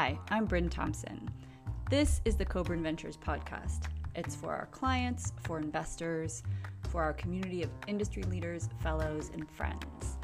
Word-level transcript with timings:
Hi, 0.00 0.16
I'm 0.30 0.44
Bryn 0.44 0.68
Thompson. 0.68 1.28
This 1.90 2.20
is 2.24 2.36
the 2.36 2.44
Coburn 2.44 2.84
Ventures 2.84 3.16
podcast. 3.16 3.88
It's 4.14 4.36
for 4.36 4.54
our 4.54 4.66
clients, 4.66 5.32
for 5.42 5.58
investors, 5.58 6.44
for 6.90 7.02
our 7.02 7.12
community 7.12 7.64
of 7.64 7.70
industry 7.88 8.22
leaders, 8.22 8.68
fellows, 8.80 9.32
and 9.34 9.50
friends. 9.50 10.18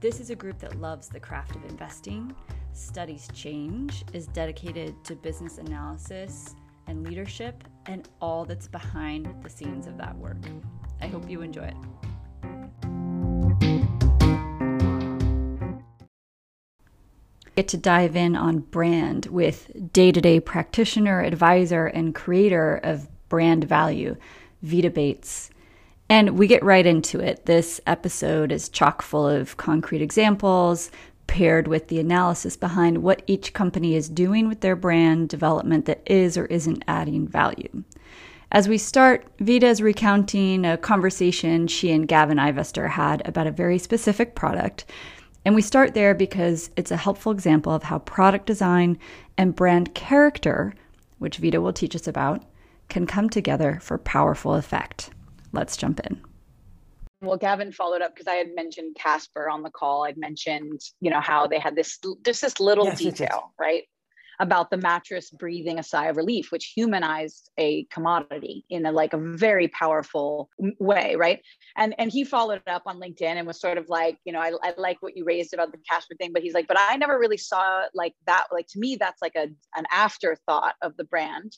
This 0.00 0.18
is 0.18 0.30
a 0.30 0.34
group 0.34 0.58
that 0.60 0.80
loves 0.80 1.08
the 1.08 1.20
craft 1.20 1.56
of 1.56 1.64
investing, 1.66 2.34
studies 2.72 3.28
change, 3.34 4.02
is 4.14 4.28
dedicated 4.28 4.94
to 5.04 5.14
business 5.14 5.58
analysis 5.58 6.56
and 6.86 7.06
leadership, 7.06 7.64
and 7.84 8.08
all 8.22 8.46
that's 8.46 8.66
behind 8.66 9.28
the 9.42 9.50
scenes 9.50 9.86
of 9.86 9.98
that 9.98 10.16
work. 10.16 10.38
I 11.02 11.06
hope 11.06 11.28
you 11.28 11.42
enjoy 11.42 11.64
it. 11.64 11.76
To 17.68 17.76
dive 17.76 18.16
in 18.16 18.34
on 18.34 18.60
brand 18.60 19.26
with 19.26 19.92
day 19.92 20.10
to 20.10 20.22
day 20.22 20.40
practitioner, 20.40 21.20
advisor, 21.20 21.84
and 21.84 22.14
creator 22.14 22.76
of 22.76 23.08
brand 23.28 23.64
value, 23.64 24.16
Veta 24.62 24.88
Bates. 24.88 25.50
And 26.08 26.38
we 26.38 26.46
get 26.46 26.64
right 26.64 26.86
into 26.86 27.20
it. 27.20 27.44
This 27.44 27.78
episode 27.86 28.52
is 28.52 28.70
chock 28.70 29.02
full 29.02 29.28
of 29.28 29.58
concrete 29.58 30.00
examples 30.00 30.90
paired 31.26 31.68
with 31.68 31.88
the 31.88 32.00
analysis 32.00 32.56
behind 32.56 33.02
what 33.02 33.20
each 33.26 33.52
company 33.52 33.94
is 33.94 34.08
doing 34.08 34.48
with 34.48 34.62
their 34.62 34.74
brand 34.74 35.28
development 35.28 35.84
that 35.84 36.00
is 36.06 36.38
or 36.38 36.46
isn't 36.46 36.82
adding 36.88 37.28
value. 37.28 37.84
As 38.50 38.66
we 38.66 38.78
start, 38.78 39.26
Veta 39.40 39.66
is 39.66 39.82
recounting 39.82 40.64
a 40.64 40.78
conversation 40.78 41.66
she 41.66 41.92
and 41.92 42.08
Gavin 42.08 42.38
Ivester 42.38 42.88
had 42.88 43.20
about 43.28 43.46
a 43.46 43.52
very 43.52 43.76
specific 43.76 44.34
product 44.34 44.86
and 45.44 45.54
we 45.54 45.62
start 45.62 45.94
there 45.94 46.14
because 46.14 46.70
it's 46.76 46.90
a 46.90 46.96
helpful 46.96 47.32
example 47.32 47.72
of 47.72 47.84
how 47.84 47.98
product 48.00 48.46
design 48.46 48.98
and 49.36 49.56
brand 49.56 49.94
character, 49.94 50.74
which 51.18 51.38
Veta 51.38 51.60
will 51.60 51.72
teach 51.72 51.94
us 51.94 52.06
about, 52.06 52.44
can 52.88 53.06
come 53.06 53.30
together 53.30 53.78
for 53.80 53.98
powerful 53.98 54.54
effect. 54.54 55.10
Let's 55.52 55.76
jump 55.76 56.00
in. 56.00 56.20
Well, 57.20 57.36
Gavin 57.36 57.72
followed 57.72 58.00
up 58.00 58.14
because 58.14 58.28
I 58.28 58.34
had 58.34 58.54
mentioned 58.54 58.96
Casper 58.96 59.48
on 59.48 59.62
the 59.62 59.70
call. 59.70 60.04
I'd 60.04 60.16
mentioned, 60.16 60.80
you 61.00 61.10
know, 61.10 61.20
how 61.20 61.46
they 61.46 61.58
had 61.58 61.74
this 61.74 61.98
just 62.24 62.42
this 62.42 62.60
little 62.60 62.84
yes, 62.84 62.98
detail, 62.98 63.52
right? 63.58 63.84
About 64.40 64.70
the 64.70 64.76
mattress 64.76 65.30
breathing 65.30 65.78
a 65.78 65.82
sigh 65.82 66.06
of 66.06 66.16
relief, 66.16 66.52
which 66.52 66.72
humanized 66.74 67.50
a 67.58 67.84
commodity 67.84 68.64
in 68.70 68.86
a 68.86 68.92
like 68.92 69.12
a 69.12 69.18
very 69.18 69.68
powerful 69.68 70.48
way, 70.78 71.16
right? 71.16 71.40
And 71.76 71.94
and 71.98 72.10
he 72.10 72.24
followed 72.24 72.62
up 72.66 72.82
on 72.86 73.00
LinkedIn 73.00 73.22
and 73.22 73.46
was 73.46 73.60
sort 73.60 73.78
of 73.78 73.88
like, 73.88 74.18
you 74.24 74.32
know, 74.32 74.40
I, 74.40 74.52
I 74.62 74.74
like 74.76 74.98
what 75.00 75.16
you 75.16 75.24
raised 75.24 75.54
about 75.54 75.72
the 75.72 75.78
Casper 75.88 76.14
thing, 76.16 76.32
but 76.32 76.42
he's 76.42 76.54
like, 76.54 76.68
but 76.68 76.78
I 76.78 76.96
never 76.96 77.18
really 77.18 77.36
saw 77.36 77.84
like 77.94 78.14
that. 78.26 78.46
Like 78.52 78.66
to 78.68 78.78
me, 78.78 78.96
that's 78.96 79.20
like 79.20 79.34
a 79.36 79.48
an 79.76 79.84
afterthought 79.90 80.74
of 80.82 80.96
the 80.96 81.04
brand. 81.04 81.56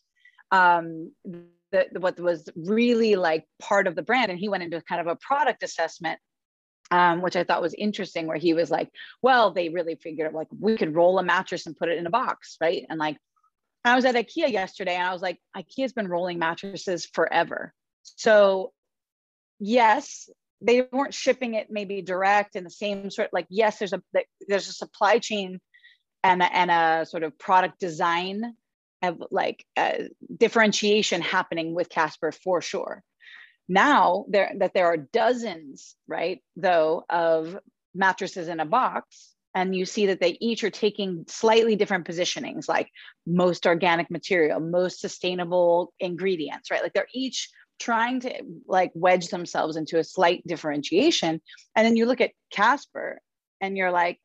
Um, 0.52 1.12
the, 1.72 1.86
what 2.00 2.18
was 2.18 2.48
really 2.56 3.14
like 3.14 3.44
part 3.60 3.86
of 3.86 3.94
the 3.94 4.02
brand, 4.02 4.30
and 4.30 4.40
he 4.40 4.48
went 4.48 4.62
into 4.62 4.80
kind 4.82 5.00
of 5.00 5.06
a 5.06 5.16
product 5.16 5.62
assessment 5.62 6.18
um, 6.90 7.22
which 7.22 7.36
I 7.36 7.44
thought 7.44 7.62
was 7.62 7.74
interesting, 7.74 8.26
where 8.26 8.36
he 8.36 8.54
was 8.54 8.70
like, 8.70 8.90
well, 9.22 9.52
they 9.52 9.68
really 9.68 9.94
figured 9.94 10.32
like 10.32 10.48
we 10.58 10.76
could 10.76 10.94
roll 10.94 11.18
a 11.18 11.22
mattress 11.22 11.66
and 11.66 11.76
put 11.76 11.88
it 11.88 11.98
in 11.98 12.06
a 12.06 12.10
box, 12.10 12.56
right? 12.60 12.84
And 12.88 12.98
like, 12.98 13.16
I 13.84 13.96
was 13.96 14.04
at 14.04 14.14
IKEA 14.14 14.50
yesterday 14.50 14.94
and 14.94 15.06
I 15.06 15.12
was 15.12 15.22
like, 15.22 15.38
IKEA's 15.56 15.92
been 15.92 16.08
rolling 16.08 16.38
mattresses 16.38 17.06
forever. 17.06 17.72
So, 18.02 18.72
yes, 19.58 20.28
they 20.60 20.86
weren't 20.92 21.14
shipping 21.14 21.54
it 21.54 21.68
maybe 21.70 22.02
direct 22.02 22.56
in 22.56 22.64
the 22.64 22.70
same 22.70 23.10
sort 23.10 23.32
like 23.32 23.46
yes 23.48 23.78
there's 23.78 23.92
a 23.92 24.02
there's 24.46 24.68
a 24.68 24.72
supply 24.72 25.18
chain 25.18 25.60
and 26.22 26.42
a, 26.42 26.54
and 26.54 26.70
a 26.70 27.06
sort 27.06 27.22
of 27.22 27.38
product 27.38 27.80
design 27.80 28.54
of 29.02 29.22
like 29.30 29.64
uh, 29.76 29.94
differentiation 30.36 31.22
happening 31.22 31.74
with 31.74 31.88
casper 31.88 32.32
for 32.32 32.60
sure 32.60 33.02
now 33.70 34.24
there 34.28 34.52
that 34.58 34.74
there 34.74 34.86
are 34.86 34.96
dozens 34.96 35.94
right 36.08 36.42
though 36.56 37.04
of 37.08 37.56
mattresses 37.94 38.48
in 38.48 38.58
a 38.58 38.66
box 38.66 39.34
and 39.54 39.74
you 39.74 39.84
see 39.84 40.06
that 40.06 40.20
they 40.20 40.36
each 40.40 40.64
are 40.64 40.70
taking 40.70 41.24
slightly 41.28 41.76
different 41.76 42.06
positionings 42.06 42.68
like 42.68 42.88
most 43.26 43.66
organic 43.66 44.10
material 44.10 44.58
most 44.58 45.00
sustainable 45.00 45.92
ingredients 46.00 46.70
right? 46.70 46.82
Like 46.82 46.92
they're 46.92 47.06
each 47.14 47.48
trying 47.78 48.20
to 48.20 48.42
like 48.66 48.90
wedge 48.94 49.28
themselves 49.28 49.76
into 49.76 49.98
a 49.98 50.04
slight 50.04 50.46
differentiation. 50.46 51.40
And 51.74 51.86
then 51.86 51.96
you 51.96 52.06
look 52.06 52.20
at 52.20 52.32
casper 52.50 53.20
and 53.60 53.76
you're 53.76 53.90
like 53.90 54.18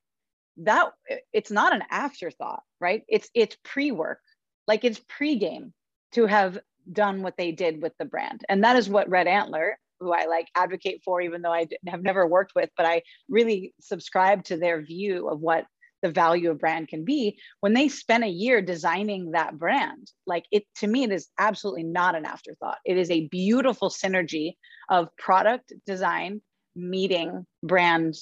that 0.57 0.89
it's 1.31 1.51
not 1.51 1.73
an 1.73 1.83
afterthought 1.91 2.63
right? 2.81 3.03
It's 3.07 3.29
it's 3.33 3.57
pre-work. 3.63 4.19
Like 4.67 4.83
it's 4.83 5.01
pre-game 5.07 5.73
to 6.13 6.25
have 6.25 6.57
done 6.91 7.21
what 7.21 7.37
they 7.37 7.51
did 7.51 7.81
with 7.81 7.93
the 7.99 8.05
brand. 8.05 8.43
And 8.49 8.63
that 8.63 8.75
is 8.75 8.89
what 8.89 9.09
Red 9.09 9.27
Antler, 9.27 9.77
who 9.99 10.11
I 10.11 10.25
like 10.25 10.47
advocate 10.55 11.01
for, 11.03 11.21
even 11.21 11.41
though 11.41 11.53
I 11.53 11.67
have 11.87 12.01
never 12.01 12.27
worked 12.27 12.53
with, 12.55 12.69
but 12.77 12.85
I 12.85 13.01
really 13.29 13.73
subscribe 13.79 14.43
to 14.45 14.57
their 14.57 14.81
view 14.81 15.29
of 15.29 15.39
what 15.39 15.65
the 16.05 16.11
value 16.11 16.51
of 16.51 16.59
brand 16.59 16.87
can 16.87 17.03
be 17.03 17.39
when 17.61 17.73
they 17.73 17.87
spend 17.87 18.23
a 18.23 18.27
year 18.27 18.61
designing 18.61 19.31
that 19.31 19.57
brand 19.57 20.11
like 20.27 20.45
it 20.51 20.63
to 20.75 20.85
me 20.85 21.03
it 21.03 21.11
is 21.11 21.29
absolutely 21.39 21.81
not 21.81 22.15
an 22.15 22.25
afterthought 22.25 22.77
it 22.85 22.95
is 22.95 23.09
a 23.09 23.27
beautiful 23.29 23.89
synergy 23.89 24.53
of 24.89 25.07
product 25.17 25.73
design 25.87 26.41
meeting 26.75 27.43
brand 27.63 28.13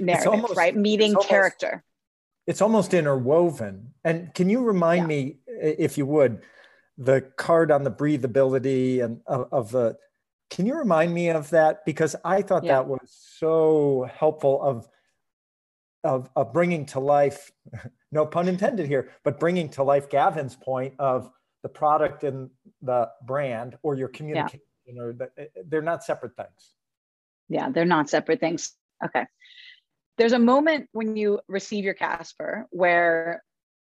narrative 0.00 0.32
almost, 0.32 0.56
right 0.56 0.74
meeting 0.74 1.12
it's 1.12 1.26
character 1.26 1.68
almost, 1.68 1.84
it's 2.48 2.62
almost 2.62 2.92
interwoven 2.94 3.94
and 4.02 4.34
can 4.34 4.50
you 4.50 4.60
remind 4.60 5.02
yeah. 5.02 5.06
me 5.06 5.36
if 5.46 5.96
you 5.96 6.06
would 6.06 6.40
the 6.98 7.20
card 7.36 7.70
on 7.70 7.84
the 7.84 7.90
breathability 7.90 9.02
and 9.02 9.20
of, 9.26 9.48
of 9.52 9.70
the 9.70 9.96
can 10.50 10.66
you 10.66 10.74
remind 10.74 11.14
me 11.14 11.28
of 11.28 11.48
that 11.50 11.84
because 11.86 12.16
i 12.24 12.42
thought 12.42 12.64
yeah. 12.64 12.74
that 12.74 12.88
was 12.88 13.16
so 13.38 14.08
helpful 14.12 14.60
of 14.60 14.88
of, 16.04 16.28
of 16.36 16.52
bringing 16.52 16.84
to 16.86 17.00
life 17.00 17.52
no 18.12 18.26
pun 18.26 18.48
intended 18.48 18.86
here 18.86 19.10
but 19.24 19.38
bringing 19.38 19.68
to 19.68 19.82
life 19.82 20.10
gavin's 20.10 20.56
point 20.56 20.92
of 20.98 21.30
the 21.62 21.68
product 21.68 22.24
and 22.24 22.50
the 22.82 23.08
brand 23.26 23.76
or 23.82 23.94
your 23.94 24.08
communication 24.08 24.60
yeah. 24.86 25.02
or 25.02 25.12
the, 25.12 25.30
eh, 25.38 25.44
eh, 25.56 25.62
they're 25.66 25.82
not 25.82 26.02
separate 26.02 26.36
things 26.36 26.74
yeah 27.48 27.70
they're 27.70 27.84
not 27.84 28.10
separate 28.10 28.40
things 28.40 28.72
okay 29.04 29.24
there's 30.16 30.32
a 30.32 30.38
moment 30.38 30.88
when 30.92 31.16
you 31.16 31.40
receive 31.46 31.84
your 31.84 31.94
casper 31.94 32.66
where 32.70 33.42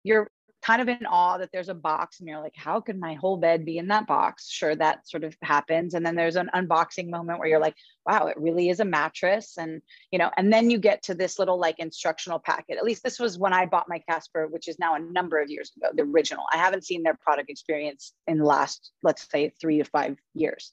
you're 0.03 0.29
kind 0.69 0.83
of 0.83 0.87
in 0.87 1.07
awe 1.07 1.39
that 1.39 1.49
there's 1.51 1.69
a 1.69 1.73
box 1.73 2.19
and 2.19 2.29
you're 2.29 2.39
like 2.39 2.53
how 2.55 2.79
could 2.79 2.99
my 2.99 3.15
whole 3.15 3.37
bed 3.37 3.65
be 3.65 3.79
in 3.79 3.87
that 3.87 4.05
box? 4.05 4.47
Sure 4.51 4.75
that 4.75 5.09
sort 5.09 5.23
of 5.23 5.35
happens. 5.41 5.95
And 5.95 6.05
then 6.05 6.15
there's 6.15 6.35
an 6.35 6.51
unboxing 6.53 7.09
moment 7.09 7.39
where 7.39 7.47
you're 7.47 7.59
like 7.59 7.75
wow 8.05 8.27
it 8.27 8.37
really 8.39 8.69
is 8.69 8.79
a 8.79 8.85
mattress. 8.85 9.57
And 9.57 9.81
you 10.11 10.19
know 10.19 10.29
and 10.37 10.53
then 10.53 10.69
you 10.69 10.77
get 10.77 11.01
to 11.03 11.15
this 11.15 11.39
little 11.39 11.59
like 11.59 11.79
instructional 11.79 12.37
packet. 12.37 12.77
At 12.77 12.83
least 12.83 13.01
this 13.01 13.19
was 13.19 13.39
when 13.39 13.51
i 13.51 13.65
bought 13.65 13.89
my 13.89 13.99
casper 14.07 14.47
which 14.47 14.67
is 14.67 14.77
now 14.77 14.93
a 14.93 14.99
number 14.99 15.41
of 15.41 15.49
years 15.49 15.71
ago 15.75 15.87
the 15.91 16.03
original. 16.03 16.45
I 16.53 16.57
haven't 16.57 16.85
seen 16.85 17.01
their 17.01 17.17
product 17.19 17.49
experience 17.49 18.13
in 18.27 18.37
the 18.37 18.45
last 18.45 18.91
let's 19.01 19.27
say 19.31 19.51
three 19.59 19.79
to 19.79 19.85
five 19.85 20.17
years. 20.35 20.71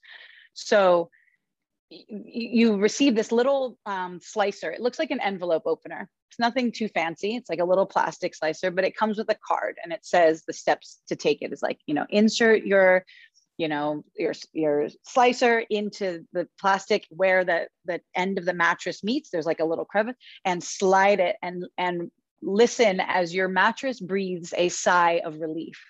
So 0.52 1.08
you 1.88 2.76
receive 2.76 3.14
this 3.14 3.32
little 3.32 3.78
um, 3.86 4.20
slicer. 4.20 4.70
It 4.70 4.80
looks 4.80 4.98
like 4.98 5.10
an 5.10 5.20
envelope 5.20 5.62
opener. 5.66 6.10
It's 6.36 6.40
nothing 6.40 6.70
too 6.70 6.88
fancy. 6.88 7.34
It's 7.34 7.48
like 7.48 7.60
a 7.60 7.64
little 7.64 7.86
plastic 7.86 8.34
slicer, 8.34 8.70
but 8.70 8.84
it 8.84 8.94
comes 8.94 9.16
with 9.16 9.30
a 9.30 9.38
card 9.48 9.78
and 9.82 9.90
it 9.90 10.04
says 10.04 10.42
the 10.46 10.52
steps 10.52 11.00
to 11.08 11.16
take 11.16 11.40
it 11.40 11.50
is 11.50 11.62
like, 11.62 11.78
you 11.86 11.94
know, 11.94 12.04
insert 12.10 12.64
your, 12.64 13.06
you 13.56 13.68
know, 13.68 14.04
your, 14.18 14.34
your 14.52 14.88
slicer 15.06 15.60
into 15.70 16.26
the 16.34 16.46
plastic 16.60 17.06
where 17.08 17.42
the, 17.42 17.68
the 17.86 18.02
end 18.14 18.36
of 18.36 18.44
the 18.44 18.52
mattress 18.52 19.02
meets. 19.02 19.30
There's 19.30 19.46
like 19.46 19.60
a 19.60 19.64
little 19.64 19.86
crevice 19.86 20.16
and 20.44 20.62
slide 20.62 21.20
it 21.20 21.36
and, 21.40 21.64
and 21.78 22.10
listen 22.42 23.00
as 23.00 23.34
your 23.34 23.48
mattress 23.48 23.98
breathes 23.98 24.52
a 24.58 24.68
sigh 24.68 25.22
of 25.24 25.40
relief 25.40 25.82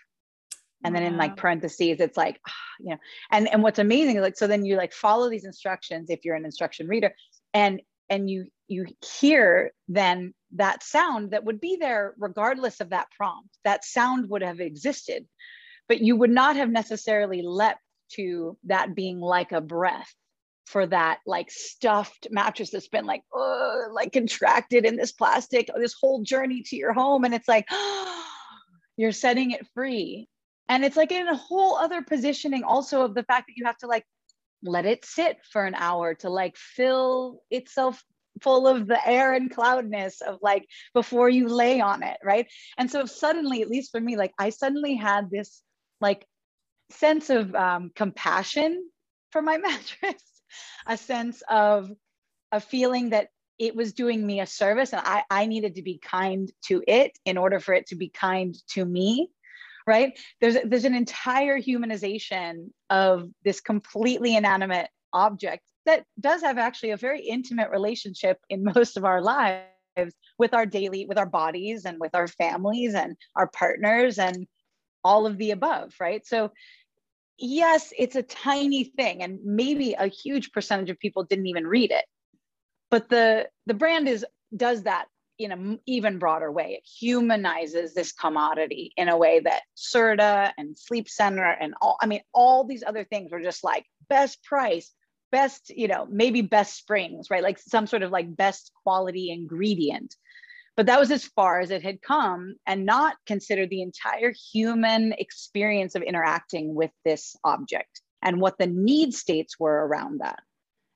and 0.84 0.94
then 0.94 1.02
in 1.02 1.16
like 1.16 1.36
parentheses 1.36 1.98
it's 1.98 2.16
like 2.16 2.38
ah, 2.46 2.52
you 2.78 2.90
know 2.90 2.98
and 3.32 3.48
and 3.48 3.62
what's 3.64 3.80
amazing 3.80 4.14
is 4.14 4.22
like 4.22 4.36
so 4.36 4.46
then 4.46 4.64
you 4.64 4.76
like 4.76 4.92
follow 4.92 5.28
these 5.28 5.44
instructions 5.44 6.10
if 6.10 6.24
you're 6.24 6.36
an 6.36 6.44
instruction 6.44 6.86
reader 6.86 7.12
and 7.52 7.80
and 8.08 8.30
you 8.30 8.46
you 8.68 8.86
hear 9.20 9.72
then 9.88 10.34
that 10.54 10.82
sound 10.82 11.30
that 11.32 11.44
would 11.44 11.60
be 11.60 11.76
there 11.80 12.14
regardless 12.18 12.80
of 12.80 12.90
that 12.90 13.08
prompt. 13.16 13.50
That 13.64 13.84
sound 13.84 14.28
would 14.30 14.42
have 14.42 14.60
existed 14.60 15.26
but 15.88 16.00
you 16.00 16.16
would 16.16 16.30
not 16.30 16.56
have 16.56 16.70
necessarily 16.70 17.42
leapt 17.42 17.80
to 18.12 18.56
that 18.64 18.94
being 18.94 19.20
like 19.20 19.52
a 19.52 19.60
breath 19.60 20.12
for 20.64 20.86
that 20.86 21.18
like 21.26 21.50
stuffed 21.50 22.26
mattress 22.30 22.70
that's 22.70 22.88
been 22.88 23.06
like 23.06 23.22
like 23.92 24.12
contracted 24.12 24.84
in 24.84 24.96
this 24.96 25.12
plastic 25.12 25.70
this 25.76 25.94
whole 26.00 26.22
journey 26.22 26.62
to 26.62 26.76
your 26.76 26.92
home 26.92 27.24
and 27.24 27.34
it's 27.34 27.48
like 27.48 27.66
you're 28.96 29.12
setting 29.12 29.50
it 29.50 29.66
free. 29.74 30.28
And 30.68 30.84
it's 30.84 30.96
like 30.96 31.12
in 31.12 31.28
a 31.28 31.36
whole 31.36 31.76
other 31.76 32.02
positioning 32.02 32.64
also 32.64 33.02
of 33.02 33.14
the 33.14 33.22
fact 33.22 33.46
that 33.46 33.56
you 33.56 33.66
have 33.66 33.76
to 33.78 33.86
like 33.86 34.04
let 34.66 34.86
it 34.86 35.04
sit 35.04 35.38
for 35.50 35.64
an 35.64 35.74
hour 35.74 36.14
to 36.14 36.28
like 36.28 36.56
fill 36.56 37.40
itself 37.50 38.02
full 38.42 38.66
of 38.66 38.86
the 38.86 39.08
air 39.08 39.32
and 39.32 39.50
cloudness 39.50 40.20
of 40.20 40.38
like 40.42 40.66
before 40.92 41.28
you 41.28 41.48
lay 41.48 41.80
on 41.80 42.02
it 42.02 42.18
right? 42.22 42.46
And 42.76 42.90
so 42.90 43.06
suddenly 43.06 43.62
at 43.62 43.68
least 43.68 43.90
for 43.90 44.00
me 44.00 44.16
like 44.16 44.32
i 44.38 44.50
suddenly 44.50 44.94
had 44.94 45.30
this 45.30 45.62
like 46.00 46.26
sense 46.90 47.30
of 47.30 47.54
um, 47.54 47.90
compassion 47.94 48.88
for 49.30 49.42
my 49.42 49.56
mattress 49.68 50.22
a 50.86 50.96
sense 50.96 51.42
of 51.48 51.90
a 52.52 52.60
feeling 52.60 53.10
that 53.10 53.28
it 53.58 53.74
was 53.74 53.92
doing 53.92 54.24
me 54.24 54.40
a 54.40 54.46
service 54.46 54.92
and 54.92 55.02
I, 55.04 55.24
I 55.30 55.46
needed 55.46 55.76
to 55.76 55.82
be 55.82 55.98
kind 55.98 56.50
to 56.66 56.82
it 56.86 57.18
in 57.24 57.38
order 57.38 57.58
for 57.58 57.74
it 57.74 57.86
to 57.88 57.96
be 57.96 58.08
kind 58.08 58.54
to 58.70 58.84
me 58.84 59.30
right? 59.86 60.18
There's 60.40 60.56
there's 60.64 60.84
an 60.84 60.94
entire 60.94 61.60
humanization 61.60 62.70
of 62.90 63.28
this 63.44 63.60
completely 63.60 64.36
inanimate 64.36 64.88
object 65.12 65.62
that 65.86 66.04
does 66.18 66.42
have 66.42 66.58
actually 66.58 66.90
a 66.90 66.96
very 66.96 67.20
intimate 67.20 67.70
relationship 67.70 68.38
in 68.50 68.64
most 68.74 68.96
of 68.96 69.04
our 69.04 69.22
lives 69.22 69.64
with 70.38 70.52
our 70.52 70.66
daily 70.66 71.06
with 71.06 71.18
our 71.18 71.26
bodies 71.26 71.84
and 71.84 71.98
with 72.00 72.14
our 72.14 72.28
families 72.28 72.94
and 72.94 73.16
our 73.34 73.48
partners 73.48 74.18
and 74.18 74.46
all 75.04 75.26
of 75.26 75.38
the 75.38 75.52
above 75.52 75.94
right? 76.00 76.26
So 76.26 76.50
yes 77.38 77.92
it's 77.96 78.16
a 78.16 78.22
tiny 78.22 78.84
thing 78.84 79.22
and 79.22 79.38
maybe 79.44 79.92
a 79.92 80.08
huge 80.08 80.52
percentage 80.52 80.90
of 80.90 80.98
people 80.98 81.24
didn't 81.24 81.46
even 81.46 81.66
read 81.66 81.92
it. 81.92 82.04
But 82.90 83.08
the 83.08 83.48
the 83.66 83.74
brand 83.74 84.08
is 84.08 84.26
does 84.54 84.82
that 84.82 85.06
in 85.38 85.52
an 85.52 85.78
even 85.86 86.18
broader 86.18 86.50
way. 86.50 86.78
It 86.78 86.88
humanizes 87.00 87.94
this 87.94 88.12
commodity 88.12 88.92
in 88.96 89.08
a 89.08 89.16
way 89.16 89.40
that 89.40 89.62
Serta 89.76 90.52
and 90.56 90.76
Sleep 90.76 91.08
Center 91.08 91.44
and 91.44 91.74
all, 91.80 91.96
I 92.00 92.06
mean, 92.06 92.20
all 92.32 92.64
these 92.64 92.84
other 92.86 93.04
things 93.04 93.30
were 93.30 93.42
just 93.42 93.64
like 93.64 93.84
best 94.08 94.42
price, 94.42 94.92
best, 95.32 95.70
you 95.70 95.88
know, 95.88 96.06
maybe 96.10 96.42
best 96.42 96.76
springs, 96.76 97.28
right? 97.30 97.42
Like 97.42 97.58
some 97.58 97.86
sort 97.86 98.02
of 98.02 98.10
like 98.10 98.34
best 98.34 98.72
quality 98.82 99.30
ingredient. 99.30 100.14
But 100.76 100.86
that 100.86 101.00
was 101.00 101.10
as 101.10 101.24
far 101.24 101.60
as 101.60 101.70
it 101.70 101.82
had 101.82 102.02
come 102.02 102.56
and 102.66 102.84
not 102.84 103.16
consider 103.26 103.66
the 103.66 103.80
entire 103.80 104.32
human 104.52 105.14
experience 105.18 105.94
of 105.94 106.02
interacting 106.02 106.74
with 106.74 106.90
this 107.04 107.34
object 107.44 108.02
and 108.22 108.40
what 108.40 108.58
the 108.58 108.66
need 108.66 109.14
states 109.14 109.58
were 109.58 109.86
around 109.86 110.20
that. 110.20 110.40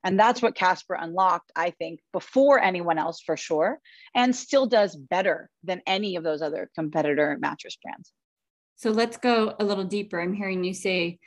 And 0.02 0.19
that's 0.19 0.41
what 0.41 0.55
Casper 0.55 0.94
unlocked, 0.94 1.52
I 1.55 1.70
think, 1.70 2.00
before 2.12 2.62
anyone 2.62 2.99
else 2.99 3.20
for 3.20 3.37
sure, 3.37 3.81
and 4.14 4.35
still 4.35 4.67
does 4.67 4.97
better 4.97 5.50
than 5.62 5.82
any 5.87 6.17
of 6.17 6.25
those 6.25 6.43
other 6.43 6.70
competitor 6.75 7.37
mattress 7.41 7.76
brands. 7.82 8.12
So 8.76 8.91
let's 8.91 9.19
go 9.19 9.55
a 9.61 9.64
little 9.64 9.85
deeper. 9.85 10.20
I'm 10.20 10.32
hearing 10.32 10.64
you 10.64 10.73
say, 10.73 11.19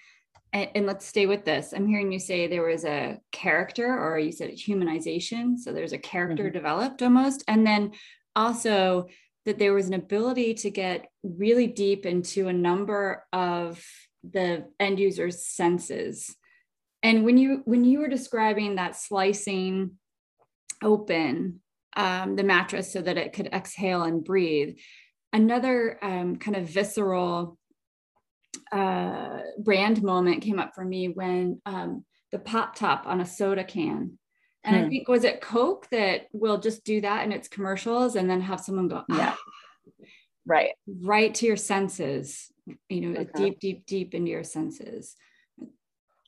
and, 0.53 0.85
let's 0.85 1.05
stay 1.05 1.25
with 1.25 1.45
this. 1.45 1.73
I'm 1.75 1.87
hearing 1.87 2.11
you 2.11 2.19
say 2.19 2.47
there 2.47 2.65
was 2.65 2.85
a 2.85 3.19
character, 3.31 3.87
or 3.87 4.19
you 4.19 4.31
said 4.31 4.51
humanization. 4.51 5.57
So 5.57 5.71
there's 5.71 5.93
a 5.93 5.97
character 5.97 6.45
mm-hmm. 6.45 6.53
developed 6.53 7.01
almost. 7.01 7.43
And 7.47 7.65
then 7.65 7.91
also 8.35 9.07
that 9.45 9.59
there 9.59 9.73
was 9.73 9.87
an 9.87 9.93
ability 9.93 10.53
to 10.55 10.69
get 10.69 11.07
really 11.23 11.67
deep 11.67 12.05
into 12.05 12.47
a 12.47 12.53
number 12.53 13.25
of 13.33 13.83
the 14.23 14.65
end 14.79 14.99
user's 14.99 15.45
senses 15.45 16.35
and 17.03 17.25
when 17.25 17.37
you 17.37 17.61
when 17.65 17.83
you 17.83 17.99
were 17.99 18.07
describing 18.07 18.75
that 18.75 18.95
slicing 18.95 19.91
open 20.81 21.59
um, 21.95 22.35
the 22.35 22.43
mattress 22.43 22.91
so 22.91 23.01
that 23.01 23.17
it 23.17 23.33
could 23.33 23.47
exhale 23.47 24.03
and 24.03 24.23
breathe 24.23 24.77
another 25.31 25.99
um, 26.01 26.37
kind 26.37 26.57
of 26.57 26.67
visceral 26.67 27.57
uh, 28.71 29.39
brand 29.59 30.01
moment 30.01 30.41
came 30.41 30.59
up 30.59 30.73
for 30.73 30.83
me 30.83 31.09
when 31.09 31.61
um, 31.65 32.03
the 32.31 32.39
pop 32.39 32.75
top 32.75 33.05
on 33.05 33.21
a 33.21 33.25
soda 33.25 33.63
can. 33.63 34.17
And 34.63 34.77
hmm. 34.77 34.85
i 34.85 34.89
think 34.89 35.07
was 35.09 35.25
it 35.25 35.41
coke 35.41 35.87
that 35.91 36.27
will 36.31 36.57
just 36.57 36.85
do 36.85 37.01
that 37.01 37.25
in 37.25 37.33
its 37.33 37.49
commercials 37.49 38.15
and 38.15 38.29
then 38.29 38.39
have 38.41 38.61
someone 38.61 38.87
go 38.87 39.03
ah, 39.11 39.17
yeah 39.17 39.35
right. 40.45 40.71
Right 40.87 41.35
to 41.35 41.45
your 41.45 41.57
senses 41.57 42.49
you 42.87 43.01
know 43.01 43.19
okay. 43.19 43.31
deep 43.35 43.59
deep 43.59 43.85
deep 43.85 44.15
into 44.15 44.31
your 44.31 44.45
senses 44.45 45.15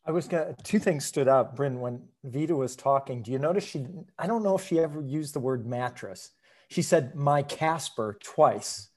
I 0.06 0.12
was 0.12 0.28
gonna 0.28 0.56
two 0.64 0.80
things 0.80 1.06
stood 1.06 1.28
out, 1.28 1.56
Bryn, 1.56 1.80
when 1.80 2.04
Veta 2.24 2.56
was 2.56 2.76
talking. 2.76 3.22
Do 3.22 3.32
you 3.32 3.40
notice 3.40 3.64
she 3.64 3.86
I 4.20 4.28
don't 4.28 4.44
know 4.44 4.56
if 4.56 4.68
she 4.68 4.80
ever 4.80 5.02
used 5.02 5.34
the 5.34 5.40
word 5.40 5.66
mattress. 5.66 6.32
She 6.70 6.82
said 6.82 7.16
my 7.16 7.42
Casper 7.42 8.18
twice. 8.22 8.90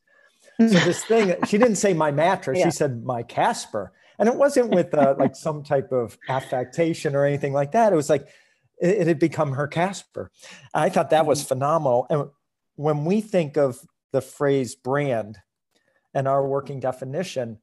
So 0.59 0.67
this 0.67 1.05
thing, 1.05 1.37
she 1.47 1.59
didn't 1.59 1.77
say 1.77 1.95
my 1.95 2.11
mattress, 2.11 2.59
yeah. 2.59 2.67
she 2.67 2.71
said 2.73 3.05
my 3.05 3.23
Casper. 3.23 3.93
And 4.19 4.29
it 4.29 4.35
wasn't 4.35 4.71
with 4.71 4.93
uh, 4.95 5.15
like 5.17 5.37
some 5.37 5.63
type 5.63 5.93
of 5.93 6.19
affectation 6.29 7.15
or 7.15 7.25
anything 7.25 7.53
like 7.53 7.73
that. 7.73 7.93
It 7.93 7.97
was 7.97 8.11
like 8.11 8.27
it, 8.81 9.03
it 9.03 9.07
had 9.07 9.19
become 9.19 9.53
her 9.53 9.69
Casper. 9.69 10.31
I 10.75 10.89
thought 10.89 11.11
that 11.11 11.27
was 11.27 11.41
mm-hmm. 11.41 11.49
phenomenal. 11.49 12.07
And 12.11 12.25
when 12.75 13.05
we 13.05 13.21
think 13.21 13.57
of 13.57 13.79
the 14.13 14.21
phrase 14.21 14.75
brand 14.75 15.39
and 16.15 16.27
our 16.27 16.47
working 16.47 16.81
definition, 16.81 17.59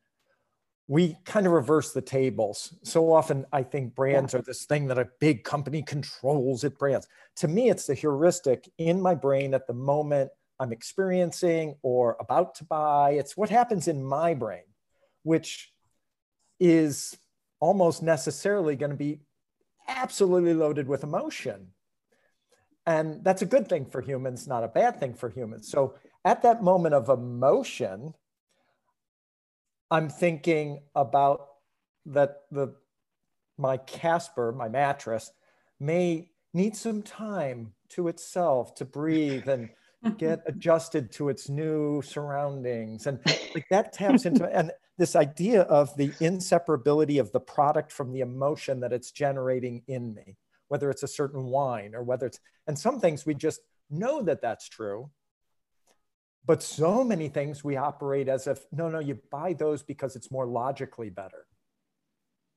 we 0.88 1.18
kind 1.26 1.48
of 1.48 1.54
reverse 1.54 1.94
the 1.94 2.02
tables. 2.02 2.76
So 2.84 3.12
often 3.12 3.46
I 3.52 3.64
think 3.64 3.96
brands 3.96 4.34
yeah. 4.34 4.40
are 4.40 4.44
this 4.44 4.66
thing 4.66 4.88
that 4.88 5.00
a 5.00 5.10
big 5.20 5.44
company 5.44 5.82
controls 5.82 6.64
it 6.64 6.78
brands. 6.78 7.08
To 7.38 7.48
me, 7.48 7.70
it's 7.70 7.88
the 7.88 7.96
heuristic 7.96 8.70
in 8.78 9.02
my 9.02 9.16
brain 9.16 9.54
at 9.54 9.66
the 9.68 9.74
moment 9.74 10.30
I'm 10.60 10.72
experiencing 10.72 11.76
or 11.82 12.16
about 12.20 12.56
to 12.56 12.66
buy. 12.66 13.12
It's 13.12 13.36
what 13.36 13.50
happens 13.50 13.88
in 13.88 14.04
my 14.04 14.34
brain, 14.34 14.64
which 15.24 15.74
is 16.60 17.18
almost 17.60 18.04
necessarily 18.04 18.76
going 18.76 18.92
to 18.92 18.98
be 18.98 19.22
absolutely 19.88 20.54
loaded 20.54 20.88
with 20.88 21.04
emotion. 21.04 21.68
And 22.86 23.24
that's 23.24 23.42
a 23.42 23.48
good 23.48 23.68
thing 23.68 23.86
for 23.86 24.02
humans, 24.02 24.48
not 24.48 24.64
a 24.64 24.68
bad 24.68 25.00
thing 25.00 25.16
for 25.16 25.30
humans. 25.30 25.70
So 25.70 25.96
at 26.24 26.44
that 26.44 26.64
moment 26.64 26.94
of 26.94 27.10
emotion, 27.10 28.14
I'm 29.92 30.10
thinking 30.10 30.82
about 30.96 31.48
that 32.08 32.42
the 32.52 32.76
my 33.58 33.78
Casper, 33.78 34.52
my 34.52 34.68
mattress, 34.68 35.32
may 35.80 36.30
need 36.54 36.76
some 36.76 37.02
time 37.02 37.74
to 37.90 38.08
itself 38.08 38.76
to 38.76 38.86
breathe 38.86 39.48
and 39.48 39.70
get 40.18 40.42
adjusted 40.46 41.12
to 41.14 41.30
its 41.30 41.50
new 41.50 42.02
surroundings. 42.02 43.08
And 43.08 43.20
like 43.54 43.68
that 43.70 43.94
taps 43.94 44.26
into 44.26 44.46
and 44.56 44.72
this 44.98 45.16
idea 45.16 45.62
of 45.64 45.96
the 45.98 46.10
inseparability 46.22 47.20
of 47.20 47.32
the 47.32 47.40
product 47.40 47.92
from 47.92 48.12
the 48.12 48.22
emotion 48.22 48.80
that 48.80 48.94
it's 48.94 49.12
generating 49.12 49.84
in 49.88 50.14
me, 50.14 50.38
whether 50.70 50.90
it's 50.90 51.04
a 51.04 51.08
certain 51.08 51.46
wine 51.46 51.94
or 51.94 52.04
whether 52.04 52.26
it's, 52.28 52.40
and 52.68 52.80
some 52.80 53.00
things 53.00 53.26
we 53.26 53.36
just 53.36 53.60
know 53.90 54.22
that 54.22 54.42
that's 54.42 54.70
true 54.70 55.10
but 56.48 56.62
so 56.62 57.04
many 57.04 57.28
things 57.28 57.64
we 57.64 57.78
operate 57.78 58.28
as 58.28 58.48
if, 58.48 58.66
no, 58.72 58.90
no, 58.90 59.00
you 59.00 59.20
buy 59.32 59.54
those 59.54 59.82
because 59.82 60.16
it's 60.16 60.32
more 60.32 60.46
logically 60.46 61.10
better, 61.10 61.46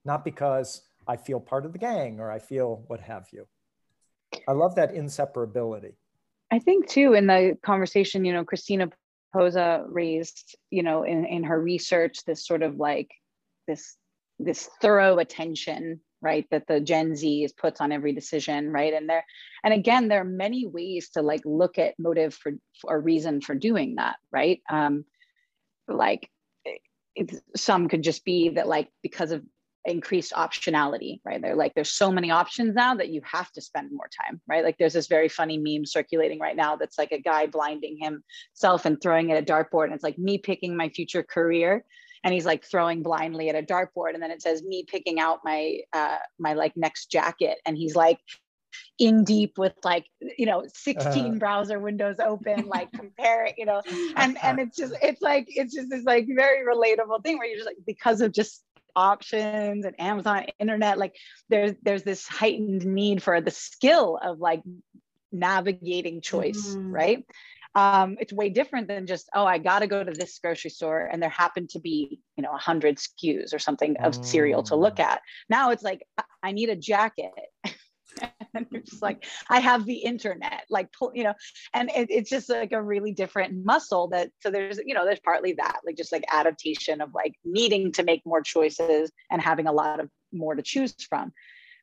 not 0.05 0.25
because 0.25 0.83
I 1.07 1.17
feel 1.17 1.41
part 1.41 1.65
of 1.65 1.73
the 1.73 1.79
gang 1.79 2.21
or 2.21 2.31
I 2.31 2.39
feel 2.39 2.85
what 2.87 3.01
have 3.01 3.27
you. 3.33 3.47
I 4.47 4.53
love 4.53 4.75
that 4.75 4.95
inseparability. 4.95 5.95
I 6.51 6.59
think 6.59 6.89
too, 6.89 7.15
in 7.15 7.27
the 7.27 7.57
conversation, 7.63 8.25
you 8.25 8.33
know, 8.33 8.45
Christina 8.45 8.91
Posa 9.35 9.85
raised, 9.87 10.57
you 10.71 10.83
know, 10.83 11.03
in, 11.03 11.25
in 11.25 11.45
her 11.45 11.61
research, 11.61 12.25
this 12.27 12.47
sort 12.47 12.63
of 12.63 12.77
like 12.77 13.11
this, 13.67 13.97
this 14.39 14.69
thorough 14.81 15.19
attention 15.19 16.01
right 16.21 16.47
that 16.51 16.67
the 16.67 16.81
gen 16.81 17.15
z 17.15 17.45
is 17.45 17.53
puts 17.53 17.81
on 17.81 17.93
every 17.93 18.13
decision 18.13 18.71
right? 18.71 18.95
And 18.95 19.09
there 19.09 19.25
and 19.65 19.75
again 19.75 20.09
there 20.09 20.21
are 20.21 20.25
many 20.25 20.67
ways 20.67 21.11
to 21.11 21.23
like 21.23 21.43
look 21.45 21.79
at 21.79 21.99
motive 21.99 22.35
for 22.35 22.53
a 22.89 22.99
reason 22.99 23.41
for 23.41 23.55
doing 23.55 23.97
that 23.97 24.17
right? 24.33 24.61
Um 24.71 25.05
like 25.87 26.31
it, 27.15 27.35
some 27.57 27.89
could 27.89 28.03
just 28.03 28.25
be 28.25 28.51
that 28.51 28.69
like 28.69 28.89
because 29.03 29.33
of 29.33 29.43
increased 29.85 30.33
optionality 30.33 31.21
right? 31.25 31.41
They're 31.41 31.57
like 31.57 31.75
there's 31.75 31.91
so 31.91 32.11
many 32.11 32.31
options 32.31 32.75
now 32.75 32.95
that 32.97 33.09
you 33.09 33.23
have 33.25 33.51
to 33.53 33.63
spend 33.63 33.91
more 33.93 34.09
time 34.09 34.41
right? 34.47 34.65
Like 34.65 34.77
there's 34.79 34.93
this 34.93 35.07
very 35.07 35.29
funny 35.29 35.57
meme 35.57 35.87
circulating 35.87 36.39
right 36.41 36.57
now 36.57 36.77
that's 36.77 36.99
like 36.99 37.13
a 37.13 37.21
guy 37.21 37.47
blinding 37.47 37.99
himself 38.01 38.85
and 38.85 39.01
throwing 39.01 39.33
at 39.33 39.43
a 39.43 39.47
dartboard 39.53 39.85
and 39.85 39.95
it's 39.95 40.05
like 40.05 40.19
me 40.19 40.39
picking 40.39 40.77
my 40.77 40.89
future 40.91 41.23
career 41.23 41.85
and 42.25 42.35
he's 42.35 42.47
like 42.47 42.65
throwing 42.65 43.03
blindly 43.03 43.49
at 43.49 43.55
a 43.55 43.63
dartboard 43.63 44.15
and 44.15 44.23
then 44.23 44.31
it 44.31 44.43
says 44.43 44.63
me 44.63 44.85
picking 44.87 45.19
out 45.21 45.41
my 45.45 45.79
uh 45.93 46.17
my 46.39 46.55
like 46.55 46.77
next 46.77 47.11
jacket 47.11 47.59
and 47.67 47.77
he's 47.77 47.95
like 47.97 48.19
in 48.99 49.25
deep 49.25 49.57
with 49.59 49.75
like 49.85 50.07
you 50.37 50.47
know 50.47 50.65
16 50.73 51.35
uh, 51.35 51.39
browser 51.39 51.79
windows 51.79 52.17
open 52.19 52.67
like 52.67 52.91
compare 52.93 53.47
it 53.47 53.55
you 53.57 53.65
know 53.65 53.81
and 54.17 54.37
and 54.43 54.59
it's 54.59 54.77
just 54.77 54.95
it's 55.03 55.23
like 55.23 55.47
it's 55.49 55.75
just 55.75 55.91
this 55.91 56.05
like 56.05 56.27
very 56.35 56.65
relatable 56.65 57.23
thing 57.23 57.39
where 57.39 57.47
you're 57.47 57.59
just 57.59 57.67
like 57.67 57.77
because 57.87 58.21
of 58.21 58.33
just 58.33 58.63
options 58.97 59.85
and 59.85 59.95
amazon 60.01 60.47
internet 60.59 60.99
like 60.99 61.15
there's 61.49 61.73
there's 61.83 62.03
this 62.03 62.27
heightened 62.27 62.85
need 62.85 63.23
for 63.23 63.41
the 63.41 63.51
skill 63.51 64.19
of 64.21 64.41
like 64.41 64.63
navigating 65.31 66.21
choice 66.21 66.75
mm-hmm. 66.75 66.91
right 66.91 67.25
um, 67.75 68.17
it's 68.21 68.33
way 68.33 68.49
different 68.49 68.89
than 68.89 69.07
just 69.07 69.29
oh 69.35 69.45
i 69.45 69.59
got 69.59 69.81
to 69.81 69.87
go 69.87 70.03
to 70.03 70.13
this 70.13 70.39
grocery 70.39 70.71
store 70.71 71.09
and 71.11 71.23
there 71.23 71.31
happened 71.31 71.69
to 71.71 71.81
be 71.81 72.21
you 72.37 72.43
know 72.43 72.51
100 72.51 72.97
skus 72.97 73.55
or 73.55 73.59
something 73.59 73.97
of 73.99 74.15
cereal 74.25 74.63
to 74.65 74.77
look 74.77 74.97
mm. 74.97 75.05
at. 75.05 75.21
Now 75.49 75.71
it's 75.71 75.83
like 75.83 76.07
i 76.43 76.53
need 76.53 76.71
a 76.71 76.77
jacket. 76.77 77.33
And 78.55 78.67
just 78.85 79.03
like 79.03 79.27
i 79.49 79.61
have 79.61 79.85
the 79.85 79.99
internet 79.99 80.65
like 80.71 80.89
you 81.15 81.23
know 81.23 81.35
and 81.75 81.89
it, 81.95 82.09
it's 82.11 82.31
just 82.31 82.49
like 82.49 82.73
a 82.73 82.83
really 82.83 83.13
different 83.13 83.65
muscle 83.65 84.09
that 84.09 84.31
so 84.41 84.51
there's 84.51 84.81
you 84.85 84.95
know 84.95 85.05
there's 85.05 85.21
partly 85.21 85.53
that 85.53 85.81
like 85.87 85.97
just 85.97 86.11
like 86.11 86.25
adaptation 86.33 87.01
of 87.01 87.15
like 87.15 87.35
needing 87.45 87.93
to 87.93 88.03
make 88.03 88.23
more 88.25 88.41
choices 88.41 89.13
and 89.31 89.41
having 89.41 89.69
a 89.69 89.73
lot 89.73 90.01
of 90.01 90.09
more 90.33 90.55
to 90.55 90.63
choose 90.63 90.95
from. 91.09 91.33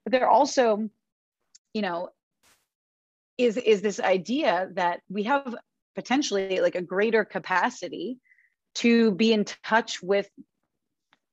But 0.03 0.11
there 0.11 0.27
also 0.27 0.89
you 1.73 1.81
know 1.81 2.09
is 3.37 3.57
is 3.57 3.81
this 3.81 3.99
idea 3.99 4.69
that 4.73 5.01
we 5.09 5.23
have 5.23 5.55
potentially 5.95 6.59
like 6.59 6.75
a 6.75 6.81
greater 6.81 7.25
capacity 7.25 8.19
to 8.75 9.11
be 9.11 9.31
in 9.33 9.45
touch 9.63 10.01
with 10.01 10.29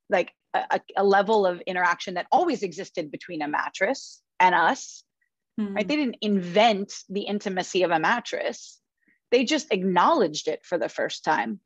like 0.09 0.33
a, 0.55 0.81
a, 0.97 1.05
level 1.05 1.47
of 1.47 1.61
interaction 1.63 2.15
that 2.15 2.27
always 2.31 2.63
existed 2.63 3.11
between 3.11 3.43
a 3.43 3.49
mattress 3.49 4.21
and 4.39 4.55
us 4.55 5.03
mm-hmm. 5.59 5.75
right? 5.75 5.89
They 5.89 5.97
didn't 5.97 6.19
invent 6.21 6.93
the 7.09 7.23
intimacy 7.23 7.83
of 7.83 7.91
a 7.91 7.99
mattress. 7.99 8.79
They 9.31 9.45
just 9.45 9.73
acknowledged 9.73 10.49
it 10.49 10.65
for 10.65 10.79
the 10.79 10.89
first 10.89 11.25
time 11.25 11.61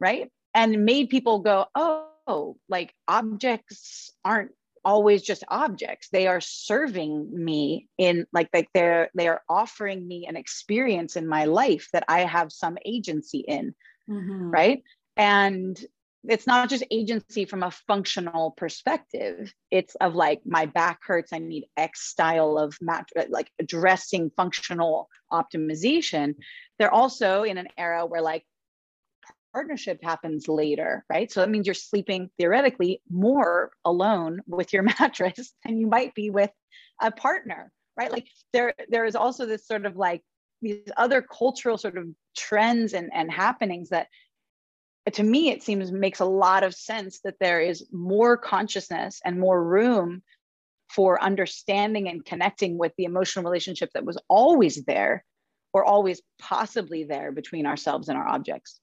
right? 0.00 0.30
And 0.54 0.84
made 0.84 1.10
people 1.10 1.40
go 1.40 1.66
oh 1.74 2.56
like 2.68 2.94
objects 3.06 4.12
aren't 4.24 4.52
always 4.84 5.22
just 5.22 5.44
objects. 5.48 6.08
They 6.10 6.26
are 6.26 6.40
serving 6.40 7.30
me 7.32 7.88
in 7.98 8.26
like 8.32 8.48
like 8.52 8.68
they're 8.74 9.10
they 9.14 9.28
are 9.28 9.42
offering 9.48 10.06
me 10.06 10.26
an 10.26 10.36
experience 10.36 11.16
in 11.16 11.26
my 11.26 11.44
life 11.44 11.88
that 11.92 12.04
i 12.08 12.20
have 12.20 12.50
some 12.52 12.78
agency 12.84 13.38
in 13.38 13.74
mm-hmm. 14.10 14.50
right? 14.50 14.82
And 15.16 15.78
it's 16.28 16.46
not 16.46 16.68
just 16.68 16.84
agency 16.90 17.46
from 17.46 17.62
a 17.62 17.70
functional 17.70 18.50
perspective. 18.50 19.52
It's 19.70 19.94
of 19.94 20.14
like 20.14 20.42
my 20.44 20.66
back 20.66 21.00
hurts 21.02 21.32
i 21.32 21.38
need 21.38 21.64
x 21.78 22.02
style 22.02 22.58
of 22.58 22.76
mat 22.80 23.08
like 23.30 23.50
addressing 23.58 24.30
functional 24.36 25.08
optimization. 25.32 26.34
They're 26.78 26.92
also 26.92 27.42
in 27.44 27.56
an 27.56 27.68
era 27.78 28.04
where 28.04 28.22
like 28.22 28.44
partnership 29.52 29.98
happens 30.02 30.48
later 30.48 31.04
right? 31.10 31.30
So 31.30 31.40
that 31.40 31.50
means 31.50 31.66
you're 31.66 31.74
sleeping 31.74 32.30
theoretically 32.38 33.02
more 33.10 33.72
alone 33.84 34.40
with 34.46 34.72
your 34.72 34.82
mattress 35.00 35.52
than 35.64 35.78
you 35.78 35.86
might 35.86 36.14
be 36.14 36.30
with 36.30 36.50
a 37.00 37.10
partner 37.10 37.72
right? 37.96 38.12
Like 38.12 38.28
there 38.52 38.74
there 38.88 39.04
is 39.04 39.14
also 39.14 39.46
this 39.46 39.66
sort 39.66 39.84
of 39.84 39.96
like 39.96 40.22
these 40.62 40.80
other 40.96 41.22
cultural 41.22 41.78
sort 41.78 41.98
of 41.98 42.06
trends 42.36 42.92
and, 42.94 43.10
and 43.12 43.30
happenings 43.30 43.90
that 43.90 44.08
to 45.12 45.22
me 45.22 45.50
it 45.50 45.62
seems 45.62 45.90
makes 45.90 46.20
a 46.20 46.24
lot 46.24 46.62
of 46.62 46.74
sense 46.74 47.20
that 47.24 47.36
there 47.40 47.60
is 47.60 47.86
more 47.90 48.36
consciousness 48.36 49.20
and 49.24 49.40
more 49.40 49.62
room 49.62 50.22
for 50.88 51.22
understanding 51.22 52.08
and 52.08 52.24
connecting 52.24 52.76
with 52.76 52.92
the 52.96 53.04
emotional 53.04 53.44
relationship 53.44 53.90
that 53.94 54.04
was 54.04 54.18
always 54.28 54.84
there 54.84 55.24
or 55.72 55.84
always 55.84 56.20
possibly 56.40 57.04
there 57.04 57.32
between 57.32 57.66
ourselves 57.66 58.08
and 58.08 58.18
our 58.18 58.28
objects 58.28 58.80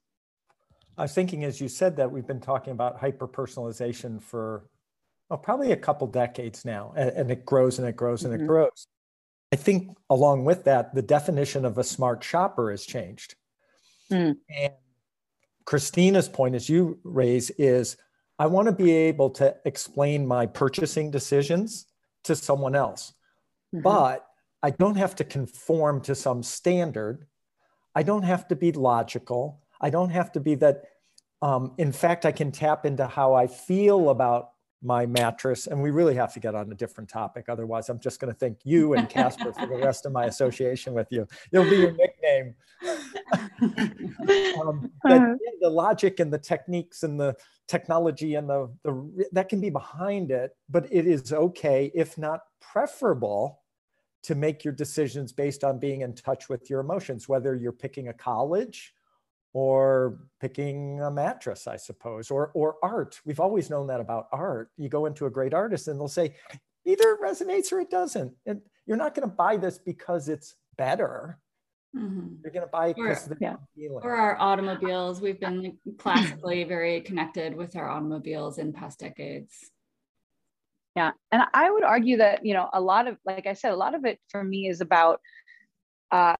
i 0.98 1.02
was 1.02 1.12
thinking 1.12 1.44
as 1.44 1.60
you 1.60 1.68
said 1.68 1.96
that 1.96 2.10
we've 2.10 2.26
been 2.26 2.40
talking 2.40 2.72
about 2.72 2.98
hyper 2.98 3.26
personalization 3.26 4.22
for 4.22 4.64
well, 5.30 5.38
probably 5.38 5.72
a 5.72 5.76
couple 5.76 6.06
decades 6.06 6.64
now 6.64 6.92
and, 6.96 7.10
and 7.10 7.30
it 7.30 7.44
grows 7.46 7.78
and 7.78 7.88
it 7.88 7.96
grows 7.96 8.24
and 8.24 8.34
mm-hmm. 8.34 8.44
it 8.44 8.46
grows 8.46 8.86
i 9.52 9.56
think 9.56 9.96
along 10.10 10.44
with 10.44 10.64
that 10.64 10.94
the 10.94 11.02
definition 11.02 11.64
of 11.64 11.78
a 11.78 11.84
smart 11.84 12.22
shopper 12.22 12.70
has 12.70 12.84
changed 12.84 13.34
mm. 14.10 14.36
and 14.54 14.72
Christina's 15.68 16.30
point, 16.30 16.54
as 16.54 16.70
you 16.70 16.98
raise, 17.04 17.50
is 17.50 17.98
I 18.38 18.46
want 18.46 18.68
to 18.68 18.72
be 18.72 18.90
able 18.90 19.28
to 19.32 19.54
explain 19.66 20.26
my 20.26 20.46
purchasing 20.46 21.10
decisions 21.10 21.84
to 22.24 22.34
someone 22.34 22.74
else, 22.74 23.12
mm-hmm. 23.74 23.82
but 23.82 24.26
I 24.62 24.70
don't 24.70 24.96
have 24.96 25.14
to 25.16 25.24
conform 25.24 26.00
to 26.04 26.14
some 26.14 26.42
standard. 26.42 27.26
I 27.94 28.02
don't 28.02 28.22
have 28.22 28.48
to 28.48 28.56
be 28.56 28.72
logical. 28.72 29.60
I 29.80 29.90
don't 29.90 30.10
have 30.10 30.32
to 30.32 30.40
be 30.40 30.54
that. 30.56 30.84
Um, 31.40 31.72
in 31.78 31.92
fact, 31.92 32.26
I 32.26 32.32
can 32.32 32.50
tap 32.50 32.84
into 32.84 33.06
how 33.06 33.34
I 33.34 33.46
feel 33.46 34.10
about 34.10 34.50
my 34.82 35.06
mattress. 35.06 35.66
And 35.66 35.82
we 35.82 35.90
really 35.90 36.14
have 36.14 36.32
to 36.34 36.40
get 36.40 36.54
on 36.54 36.70
a 36.70 36.74
different 36.74 37.10
topic. 37.10 37.46
Otherwise, 37.48 37.88
I'm 37.88 37.98
just 37.98 38.20
going 38.20 38.32
to 38.32 38.38
thank 38.38 38.58
you 38.64 38.94
and 38.94 39.08
Casper 39.08 39.52
for 39.52 39.66
the 39.66 39.76
rest 39.84 40.06
of 40.06 40.12
my 40.12 40.26
association 40.26 40.94
with 40.94 41.08
you. 41.10 41.26
It'll 41.52 41.68
be 41.68 41.76
your 41.76 41.92
nickname. 41.92 42.54
um, 44.60 44.90
uh-huh. 45.04 45.34
the 45.60 45.70
logic 45.70 46.20
and 46.20 46.32
the 46.32 46.38
techniques 46.38 47.02
and 47.02 47.18
the 47.18 47.34
technology 47.66 48.36
and 48.36 48.48
the, 48.48 48.70
the 48.84 49.26
that 49.32 49.48
can 49.48 49.60
be 49.60 49.70
behind 49.70 50.30
it, 50.30 50.56
but 50.68 50.86
it 50.92 51.06
is 51.06 51.32
okay, 51.32 51.90
if 51.94 52.16
not 52.16 52.42
preferable, 52.60 53.60
to 54.22 54.34
make 54.36 54.64
your 54.64 54.74
decisions 54.74 55.32
based 55.32 55.64
on 55.64 55.78
being 55.78 56.02
in 56.02 56.14
touch 56.14 56.48
with 56.48 56.70
your 56.70 56.80
emotions, 56.80 57.28
whether 57.28 57.56
you're 57.56 57.72
picking 57.72 58.08
a 58.08 58.12
college 58.12 58.94
or 59.58 60.20
picking 60.40 61.00
a 61.00 61.10
mattress, 61.10 61.66
I 61.66 61.78
suppose, 61.78 62.30
or 62.30 62.52
or 62.54 62.76
art. 62.80 63.20
We've 63.24 63.40
always 63.40 63.70
known 63.70 63.88
that 63.88 63.98
about 63.98 64.28
art. 64.30 64.70
You 64.76 64.88
go 64.88 65.06
into 65.06 65.26
a 65.26 65.30
great 65.30 65.52
artist 65.52 65.88
and 65.88 65.98
they'll 65.98 66.06
say, 66.06 66.36
either 66.84 67.10
it 67.10 67.20
resonates 67.20 67.72
or 67.72 67.80
it 67.80 67.90
doesn't. 67.90 68.34
And 68.46 68.60
you're 68.86 68.96
not 68.96 69.16
going 69.16 69.28
to 69.28 69.34
buy 69.34 69.56
this 69.56 69.76
because 69.76 70.28
it's 70.28 70.54
better. 70.76 71.40
Mm-hmm. 71.96 72.36
You're 72.40 72.52
going 72.52 72.66
to 72.66 72.70
buy 72.70 72.90
it 72.90 72.96
because 72.96 73.28
yeah. 73.40 73.56
Feeling. 73.74 74.04
Or 74.04 74.14
our 74.14 74.40
automobiles. 74.40 75.20
We've 75.20 75.40
been 75.40 75.76
classically 75.98 76.62
very 76.62 77.00
connected 77.00 77.56
with 77.56 77.74
our 77.74 77.90
automobiles 77.90 78.58
in 78.58 78.72
past 78.72 79.00
decades. 79.00 79.72
Yeah. 80.94 81.10
And 81.32 81.42
I 81.52 81.68
would 81.68 81.82
argue 81.82 82.18
that, 82.18 82.46
you 82.46 82.54
know, 82.54 82.70
a 82.72 82.80
lot 82.80 83.08
of, 83.08 83.18
like 83.24 83.48
I 83.48 83.54
said, 83.54 83.72
a 83.72 83.76
lot 83.76 83.96
of 83.96 84.04
it 84.04 84.20
for 84.28 84.44
me 84.44 84.68
is 84.68 84.80
about 84.80 85.20
uh, 86.12 86.36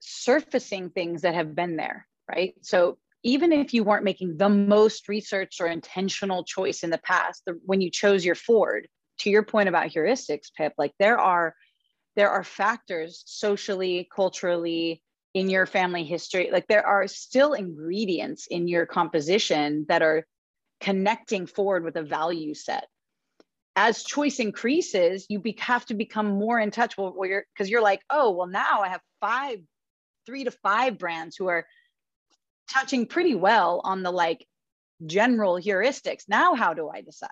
surfacing 0.00 0.90
things 0.90 1.22
that 1.22 1.34
have 1.34 1.54
been 1.54 1.76
there 1.76 2.08
right? 2.30 2.54
So 2.62 2.98
even 3.22 3.52
if 3.52 3.74
you 3.74 3.84
weren't 3.84 4.04
making 4.04 4.36
the 4.36 4.48
most 4.48 5.08
research 5.08 5.60
or 5.60 5.66
intentional 5.66 6.44
choice 6.44 6.82
in 6.82 6.90
the 6.90 6.98
past, 6.98 7.42
the, 7.46 7.58
when 7.64 7.80
you 7.80 7.90
chose 7.90 8.24
your 8.24 8.34
Ford, 8.34 8.88
to 9.20 9.30
your 9.30 9.42
point 9.42 9.68
about 9.68 9.90
heuristics, 9.90 10.46
Pip, 10.56 10.72
like 10.78 10.92
there 10.98 11.18
are 11.18 11.54
there 12.16 12.30
are 12.30 12.42
factors 12.42 13.22
socially, 13.26 14.08
culturally, 14.14 15.02
in 15.34 15.48
your 15.48 15.66
family 15.66 16.04
history, 16.04 16.50
like 16.52 16.66
there 16.66 16.86
are 16.86 17.06
still 17.06 17.52
ingredients 17.52 18.46
in 18.48 18.66
your 18.66 18.84
composition 18.84 19.86
that 19.88 20.02
are 20.02 20.26
connecting 20.80 21.46
forward 21.46 21.84
with 21.84 21.96
a 21.96 22.02
value 22.02 22.54
set. 22.54 22.88
As 23.76 24.02
choice 24.02 24.40
increases, 24.40 25.26
you 25.28 25.38
be, 25.38 25.56
have 25.60 25.86
to 25.86 25.94
become 25.94 26.38
more 26.38 26.58
in 26.58 26.72
touch 26.72 26.98
with 26.98 27.14
where 27.14 27.28
you're 27.28 27.44
because 27.54 27.70
you're 27.70 27.82
like, 27.82 28.00
oh, 28.10 28.32
well, 28.32 28.48
now 28.48 28.80
I 28.80 28.88
have 28.88 29.00
five, 29.20 29.60
three 30.26 30.44
to 30.44 30.50
five 30.50 30.98
brands 30.98 31.36
who 31.36 31.46
are 31.46 31.66
touching 32.70 33.06
pretty 33.06 33.34
well 33.34 33.80
on 33.84 34.02
the 34.02 34.10
like 34.10 34.46
general 35.06 35.56
heuristics. 35.56 36.24
Now, 36.28 36.54
how 36.54 36.74
do 36.74 36.88
I 36.88 37.00
decide? 37.00 37.30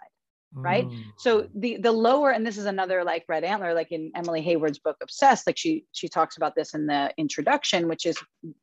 right 0.55 0.87
mm. 0.87 1.05
so 1.19 1.47
the 1.55 1.77
the 1.79 1.93
lower 1.93 2.31
and 2.31 2.47
this 2.47 2.57
is 2.57 2.65
another 2.65 3.05
like 3.05 3.23
red 3.29 3.45
antler 3.45 3.75
like 3.75 3.93
in 3.93 4.11
emily 4.15 4.41
heyward's 4.41 4.79
book 4.79 4.97
obsessed 5.03 5.47
like 5.47 5.59
she 5.59 5.85
she 5.93 6.09
talks 6.09 6.39
about 6.39 6.55
this 6.55 6.73
in 6.73 6.87
the 6.87 7.13
introduction 7.19 7.87
which 7.87 8.07
is 8.07 8.17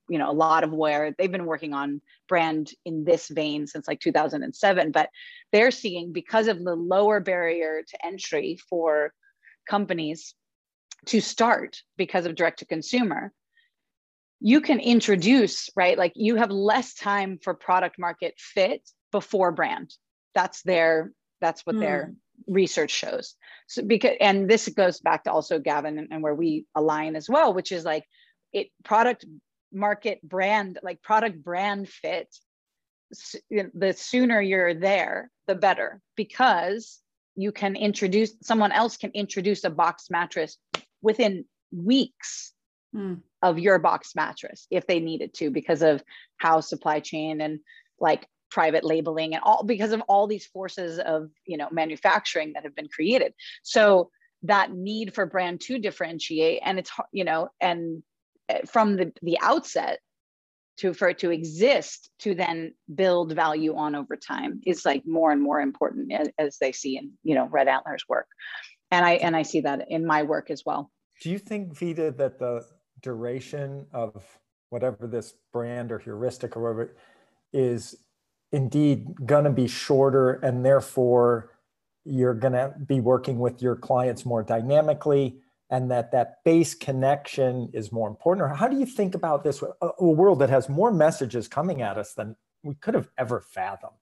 you 0.10 0.17
know 0.17 0.29
a 0.29 0.34
lot 0.34 0.63
of 0.63 0.74
where 0.74 1.13
they've 1.17 1.32
been 1.32 1.46
working 1.46 1.74
on 1.74 2.01
brand 2.27 2.72
in 2.86 3.03
this 3.03 3.27
vein 3.27 3.67
since 3.67 3.88
like 3.88 4.00
2007 4.00 4.91
but 4.91 5.10
they're 5.51 5.70
seeing 5.70 6.12
because 6.12 6.48
of 6.48 6.63
the 6.63 6.75
lower 6.75 7.20
barrier 7.20 7.84
to 7.88 8.05
entry 8.05 8.58
for 8.67 9.13
companies 9.70 10.34
to 11.05 11.22
start 11.22 11.82
because 11.98 12.25
of 12.25 12.34
direct 12.34 12.60
to 12.60 12.65
consumer 12.65 13.32
you 14.45 14.61
can 14.61 14.79
introduce, 14.79 15.71
right? 15.75 15.97
Like 15.97 16.11
you 16.13 16.35
have 16.35 16.51
less 16.51 16.93
time 16.93 17.39
for 17.41 17.55
product 17.55 17.97
market 17.97 18.35
fit 18.37 18.87
before 19.11 19.51
brand. 19.51 19.91
That's 20.35 20.61
their, 20.61 21.13
that's 21.41 21.65
what 21.65 21.77
mm. 21.77 21.79
their 21.79 22.13
hmm. 22.45 22.53
research 22.53 22.91
shows. 22.91 23.33
So 23.65 23.81
because, 23.81 24.17
and 24.21 24.47
this 24.47 24.69
goes 24.69 24.99
back 24.99 25.23
to 25.23 25.31
also 25.31 25.57
Gavin 25.57 25.97
and, 25.97 26.09
and 26.11 26.21
where 26.21 26.35
we 26.35 26.67
align 26.75 27.15
as 27.15 27.27
well, 27.27 27.55
which 27.55 27.71
is 27.71 27.85
like 27.85 28.03
it 28.53 28.67
product 28.83 29.25
market 29.73 30.21
brand, 30.21 30.77
like 30.83 31.01
product 31.01 31.43
brand 31.43 31.89
fit. 31.89 32.27
The 33.49 33.95
sooner 33.97 34.39
you're 34.41 34.75
there, 34.75 35.31
the 35.47 35.55
better 35.55 36.01
because 36.15 36.99
you 37.35 37.51
can 37.51 37.75
introduce 37.75 38.33
someone 38.43 38.71
else 38.71 38.97
can 38.97 39.11
introduce 39.15 39.63
a 39.63 39.71
box 39.71 40.11
mattress 40.11 40.57
within 41.01 41.45
weeks 41.71 42.53
mm. 42.95 43.21
of 43.41 43.59
your 43.59 43.79
box 43.79 44.15
mattress 44.15 44.67
if 44.71 44.87
they 44.87 44.99
needed 44.99 45.33
to 45.33 45.51
because 45.51 45.81
of 45.81 46.03
how 46.37 46.59
supply 46.59 46.99
chain 46.99 47.41
and 47.41 47.59
like 47.99 48.27
private 48.51 48.83
labeling 48.83 49.33
and 49.33 49.43
all 49.43 49.63
because 49.63 49.91
of 49.91 50.01
all 50.07 50.27
these 50.27 50.45
forces 50.45 50.99
of 50.99 51.29
you 51.45 51.57
know 51.57 51.67
manufacturing 51.71 52.53
that 52.53 52.63
have 52.63 52.75
been 52.75 52.87
created. 52.87 53.33
So 53.63 54.09
that 54.43 54.71
need 54.71 55.13
for 55.13 55.25
brand 55.25 55.61
to 55.61 55.79
differentiate 55.79 56.61
and 56.63 56.79
it's 56.79 56.91
you 57.11 57.23
know 57.23 57.49
and 57.59 58.03
eh, 58.49 58.61
from 58.65 58.95
the 58.95 59.11
the 59.21 59.37
outset 59.41 59.99
to 60.77 60.93
for 60.93 61.09
it 61.09 61.19
to 61.19 61.31
exist 61.31 62.09
to 62.19 62.35
then 62.35 62.73
build 62.93 63.33
value 63.33 63.75
on 63.75 63.95
over 63.95 64.15
time 64.15 64.61
is 64.65 64.85
like 64.85 65.03
more 65.05 65.31
and 65.31 65.41
more 65.41 65.61
important 65.61 66.11
as, 66.11 66.29
as 66.37 66.57
they 66.59 66.71
see 66.71 66.97
in 66.97 67.11
you 67.23 67.35
know 67.35 67.47
red 67.47 67.67
antler's 67.67 68.05
work. 68.07 68.27
And 68.91 69.05
i 69.05 69.13
and 69.13 69.35
i 69.35 69.41
see 69.41 69.61
that 69.61 69.87
in 69.89 70.05
my 70.05 70.23
work 70.23 70.49
as 70.49 70.63
well. 70.65 70.91
Do 71.21 71.29
you 71.29 71.39
think 71.39 71.77
veta 71.77 72.13
that 72.17 72.39
the 72.39 72.65
duration 73.05 73.85
of 73.93 74.12
whatever 74.71 75.05
this 75.05 75.35
brand 75.53 75.91
or 75.91 76.00
heuristic 76.00 76.57
or 76.57 76.63
whatever 76.63 76.95
is 77.53 77.95
indeed 78.51 79.05
going 79.25 79.43
to 79.43 79.51
be 79.51 79.67
shorter 79.67 80.33
and 80.41 80.65
therefore 80.65 81.51
you're 82.03 82.33
going 82.33 82.53
to 82.53 82.74
be 82.83 83.00
working 83.00 83.38
with 83.38 83.62
your 83.62 83.75
clients 83.75 84.25
more 84.25 84.41
dynamically 84.41 85.38
and 85.69 85.91
that 85.91 86.12
that 86.12 86.43
base 86.43 86.74
connection 86.74 87.69
is 87.74 87.91
more 87.91 88.07
important? 88.07 88.43
Or 88.43 88.55
how 88.55 88.67
do 88.67 88.77
you 88.77 88.88
think 88.88 89.13
about 89.13 89.43
this 89.43 89.62
a, 89.62 89.89
a 90.00 90.05
world 90.05 90.39
that 90.39 90.50
has 90.50 90.67
more 90.67 90.91
messages 90.91 91.47
coming 91.47 91.83
at 91.83 91.97
us 91.97 92.13
than 92.13 92.35
we 92.63 92.74
could 92.74 92.95
have 92.95 93.09
ever 93.19 93.41
fathomed? 93.41 93.93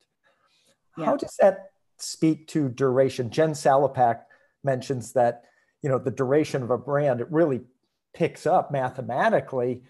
Yeah. 0.98 1.06
how 1.06 1.18
does 1.18 1.36
that 1.42 1.72
speak 1.98 2.48
to 2.50 2.70
duration? 2.70 3.30
Jen 3.30 3.52
Salopek 3.52 4.22
mentions 4.64 5.12
that 5.14 5.44
you 5.82 5.90
know 5.90 6.00
the 6.00 6.12
duration 6.12 6.64
of 6.64 6.70
a 6.70 6.78
brand 6.78 7.20
it 7.20 7.28
really 7.30 7.62
picks 8.14 8.46
up 8.46 8.72
mathematically 8.72 9.82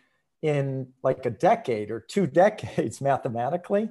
in 0.42 0.88
like 1.04 1.26
a 1.26 1.30
decade 1.30 1.92
or 1.92 2.00
two 2.00 2.28
decades 2.44 3.02
mathematically 3.02 3.90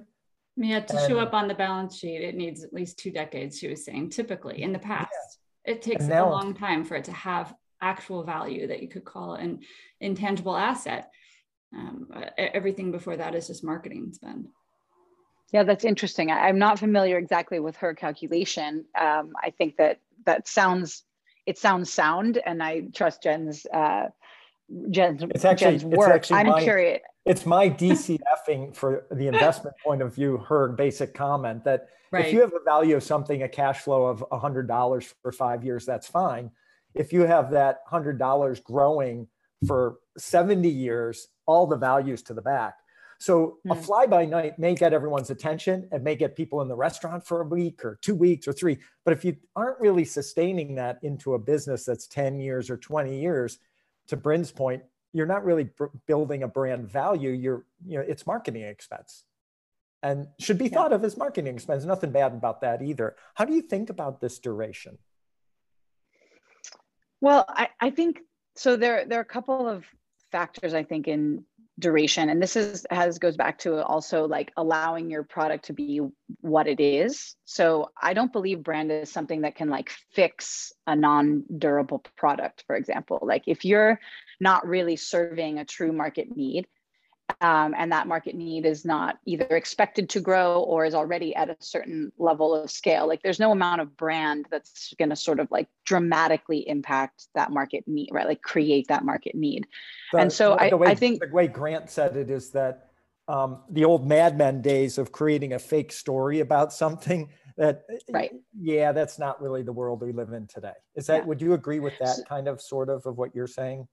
yeah 0.56 0.80
to 0.80 0.96
and, 0.96 1.08
show 1.08 1.18
up 1.18 1.32
on 1.32 1.48
the 1.48 1.54
balance 1.54 1.96
sheet 1.96 2.22
it 2.22 2.34
needs 2.34 2.62
at 2.62 2.72
least 2.72 2.98
two 2.98 3.10
decades 3.10 3.58
she 3.58 3.68
was 3.68 3.84
saying 3.84 4.10
typically 4.10 4.62
in 4.62 4.72
the 4.72 4.78
past 4.78 5.38
yeah. 5.64 5.72
it 5.72 5.82
takes 5.82 6.04
now, 6.04 6.28
a 6.28 6.30
long 6.30 6.54
time 6.54 6.84
for 6.84 6.94
it 6.94 7.04
to 7.04 7.12
have 7.12 7.54
actual 7.82 8.22
value 8.22 8.68
that 8.68 8.80
you 8.80 8.88
could 8.88 9.04
call 9.04 9.34
an 9.34 9.60
intangible 10.00 10.56
asset. 10.56 11.10
Um, 11.76 12.08
everything 12.38 12.92
before 12.92 13.16
that 13.16 13.34
is 13.34 13.48
just 13.48 13.64
marketing 13.64 14.12
spend. 14.12 14.46
Yeah, 15.52 15.64
that's 15.64 15.84
interesting. 15.84 16.30
I, 16.30 16.48
am 16.48 16.58
not 16.58 16.78
familiar 16.78 17.18
exactly 17.18 17.60
with 17.60 17.76
her 17.76 17.94
calculation. 17.94 18.86
Um, 18.98 19.32
I 19.42 19.50
think 19.50 19.76
that 19.76 19.98
that 20.24 20.48
sounds 20.48 21.04
it 21.44 21.58
sounds 21.58 21.92
sound, 21.92 22.40
and 22.46 22.62
I 22.62 22.82
trust 22.94 23.22
Jen's 23.22 23.66
uh, 23.66 24.06
Jen's, 24.90 25.22
it's 25.22 25.44
actually, 25.44 25.78
Jen's 25.78 25.84
work. 25.84 26.16
It's 26.16 26.30
I'm 26.30 26.46
my, 26.46 26.62
curious. 26.62 27.00
It's 27.24 27.46
my 27.46 27.68
DCFing 27.68 28.74
for 28.74 29.06
the 29.10 29.28
investment 29.28 29.76
point 29.84 30.02
of 30.02 30.14
view. 30.14 30.38
Her 30.38 30.68
basic 30.68 31.14
comment 31.14 31.64
that 31.64 31.88
right. 32.10 32.26
if 32.26 32.32
you 32.32 32.40
have 32.40 32.52
a 32.52 32.64
value 32.64 32.96
of 32.96 33.02
something, 33.02 33.42
a 33.42 33.48
cash 33.48 33.80
flow 33.80 34.06
of 34.06 34.24
hundred 34.32 34.66
dollars 34.68 35.14
for 35.22 35.32
five 35.32 35.64
years, 35.64 35.86
that's 35.86 36.06
fine 36.06 36.50
if 36.94 37.12
you 37.12 37.22
have 37.22 37.50
that 37.50 37.86
$100 37.90 38.64
growing 38.64 39.26
for 39.66 39.98
70 40.18 40.68
years, 40.68 41.28
all 41.46 41.66
the 41.66 41.76
values 41.76 42.22
to 42.22 42.34
the 42.34 42.42
back. 42.42 42.74
So 43.18 43.58
a 43.70 43.74
hmm. 43.74 43.80
fly 43.80 44.06
by 44.06 44.24
night 44.24 44.58
may 44.58 44.74
get 44.74 44.92
everyone's 44.92 45.30
attention 45.30 45.88
and 45.92 46.02
may 46.02 46.16
get 46.16 46.36
people 46.36 46.60
in 46.60 46.68
the 46.68 46.74
restaurant 46.74 47.24
for 47.24 47.42
a 47.42 47.46
week 47.46 47.84
or 47.84 47.98
two 48.02 48.16
weeks 48.16 48.48
or 48.48 48.52
three. 48.52 48.78
But 49.04 49.12
if 49.12 49.24
you 49.24 49.36
aren't 49.54 49.78
really 49.80 50.04
sustaining 50.04 50.74
that 50.74 50.98
into 51.02 51.34
a 51.34 51.38
business 51.38 51.84
that's 51.84 52.08
10 52.08 52.40
years 52.40 52.68
or 52.68 52.76
20 52.76 53.20
years, 53.20 53.58
to 54.08 54.16
Bryn's 54.16 54.50
point, 54.50 54.82
you're 55.12 55.26
not 55.26 55.44
really 55.44 55.64
b- 55.64 55.86
building 56.06 56.42
a 56.42 56.48
brand 56.48 56.88
value. 56.90 57.30
You're, 57.30 57.64
you 57.86 57.98
know, 57.98 58.04
it's 58.06 58.26
marketing 58.26 58.62
expense 58.62 59.24
and 60.02 60.26
should 60.38 60.58
be 60.58 60.64
yeah. 60.64 60.74
thought 60.74 60.92
of 60.92 61.04
as 61.04 61.16
marketing 61.16 61.54
expense. 61.54 61.84
Nothing 61.84 62.10
bad 62.10 62.32
about 62.32 62.60
that 62.62 62.82
either. 62.82 63.14
How 63.34 63.44
do 63.44 63.54
you 63.54 63.62
think 63.62 63.90
about 63.90 64.20
this 64.20 64.38
duration? 64.38 64.98
Well, 67.20 67.44
I, 67.48 67.68
I 67.80 67.90
think 67.90 68.20
so. 68.56 68.76
There, 68.76 69.04
there 69.06 69.18
are 69.18 69.22
a 69.22 69.24
couple 69.24 69.68
of 69.68 69.84
factors 70.32 70.74
I 70.74 70.82
think 70.82 71.06
in 71.06 71.44
duration, 71.78 72.28
and 72.28 72.42
this 72.42 72.56
is 72.56 72.86
has 72.90 73.18
goes 73.18 73.36
back 73.36 73.58
to 73.58 73.84
also 73.84 74.26
like 74.26 74.52
allowing 74.56 75.10
your 75.10 75.22
product 75.22 75.66
to 75.66 75.72
be 75.72 76.00
what 76.40 76.66
it 76.66 76.80
is. 76.80 77.34
So 77.44 77.90
I 78.00 78.14
don't 78.14 78.32
believe 78.32 78.62
brand 78.62 78.92
is 78.92 79.10
something 79.10 79.42
that 79.42 79.56
can 79.56 79.68
like 79.70 79.90
fix 80.12 80.72
a 80.86 80.94
non-durable 80.94 82.04
product. 82.16 82.64
For 82.66 82.76
example, 82.76 83.20
like 83.22 83.44
if 83.46 83.64
you're 83.64 83.98
not 84.40 84.66
really 84.66 84.96
serving 84.96 85.58
a 85.58 85.64
true 85.64 85.92
market 85.92 86.36
need, 86.36 86.66
um, 87.40 87.74
and 87.76 87.92
that 87.92 88.06
market 88.06 88.34
need 88.34 88.66
is 88.66 88.84
not 88.84 89.18
either 89.24 89.46
expected 89.56 90.08
to 90.10 90.20
grow 90.20 90.62
or 90.62 90.84
is 90.84 90.94
already 90.94 91.34
at 91.34 91.48
a 91.48 91.56
certain 91.60 92.12
level 92.18 92.54
of 92.54 92.70
scale. 92.70 93.06
Like 93.06 93.22
there's 93.22 93.40
no 93.40 93.52
amount 93.52 93.80
of 93.80 93.96
brand 93.96 94.46
that's 94.50 94.94
going 94.98 95.10
to 95.10 95.16
sort 95.16 95.40
of 95.40 95.50
like 95.50 95.68
dramatically 95.84 96.68
impact 96.68 97.28
that 97.34 97.50
market 97.50 97.84
need, 97.86 98.10
right? 98.12 98.26
Like 98.26 98.42
create 98.42 98.88
that 98.88 99.04
market 99.04 99.34
need. 99.34 99.66
The, 100.12 100.18
and 100.18 100.32
so 100.32 100.50
the, 100.50 100.62
I, 100.62 100.70
the 100.70 100.76
way, 100.76 100.88
I 100.88 100.94
think 100.94 101.20
the 101.20 101.28
way 101.32 101.46
Grant 101.46 101.90
said 101.90 102.16
it 102.16 102.30
is 102.30 102.50
that 102.50 102.90
um, 103.28 103.60
the 103.70 103.84
old 103.84 104.06
Mad 104.06 104.36
Men 104.36 104.62
days 104.62 104.98
of 104.98 105.12
creating 105.12 105.52
a 105.52 105.58
fake 105.58 105.92
story 105.92 106.40
about 106.40 106.72
something 106.72 107.30
that, 107.56 107.84
right? 108.10 108.32
Yeah, 108.58 108.92
that's 108.92 109.18
not 109.18 109.40
really 109.40 109.62
the 109.62 109.72
world 109.72 110.02
we 110.02 110.12
live 110.12 110.32
in 110.32 110.46
today. 110.46 110.72
Is 110.96 111.06
that? 111.06 111.22
Yeah. 111.22 111.24
Would 111.26 111.40
you 111.40 111.52
agree 111.54 111.80
with 111.80 111.94
that 112.00 112.18
kind 112.28 112.48
of 112.48 112.60
sort 112.60 112.88
of 112.88 113.06
of 113.06 113.18
what 113.18 113.34
you're 113.34 113.46
saying? 113.46 113.86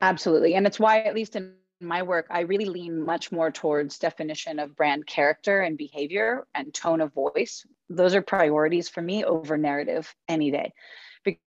Absolutely, 0.00 0.54
and 0.54 0.66
it's 0.66 0.78
why 0.78 1.00
at 1.00 1.14
least 1.14 1.36
in 1.36 1.54
my 1.80 2.02
work, 2.02 2.26
I 2.30 2.40
really 2.40 2.66
lean 2.66 3.04
much 3.04 3.32
more 3.32 3.50
towards 3.50 3.98
definition 3.98 4.58
of 4.58 4.76
brand 4.76 5.06
character 5.06 5.60
and 5.60 5.76
behavior 5.76 6.46
and 6.54 6.72
tone 6.72 7.00
of 7.00 7.12
voice. 7.12 7.66
Those 7.88 8.14
are 8.14 8.22
priorities 8.22 8.88
for 8.88 9.02
me 9.02 9.24
over 9.24 9.56
narrative 9.56 10.14
any 10.28 10.50
day. 10.50 10.72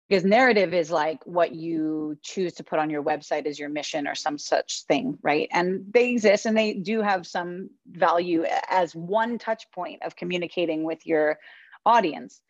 Because 0.09 0.25
narrative 0.25 0.75
is 0.75 0.91
like 0.91 1.27
what 1.27 1.55
you 1.55 2.19
choose 2.23 2.53
to 2.55 2.65
put 2.65 2.79
on 2.79 2.91
your 2.91 3.03
website 3.03 3.47
as 3.47 3.59
your 3.59 3.71
mission 3.71 4.07
or 4.07 4.15
some 4.15 4.37
such 4.37 4.83
thing, 4.83 5.19
right? 5.23 5.49
And 5.51 5.87
they 5.91 6.11
exist 6.11 6.45
and 6.45 6.57
they 6.57 6.75
do 6.75 7.01
have 7.01 7.27
some 7.27 7.71
value 7.87 8.45
as 8.69 8.95
one 8.95 9.39
touch 9.39 9.71
point 9.73 10.03
of 10.03 10.15
communicating 10.15 10.85
with 10.85 11.07
your 11.07 11.39
audience. 11.87 12.43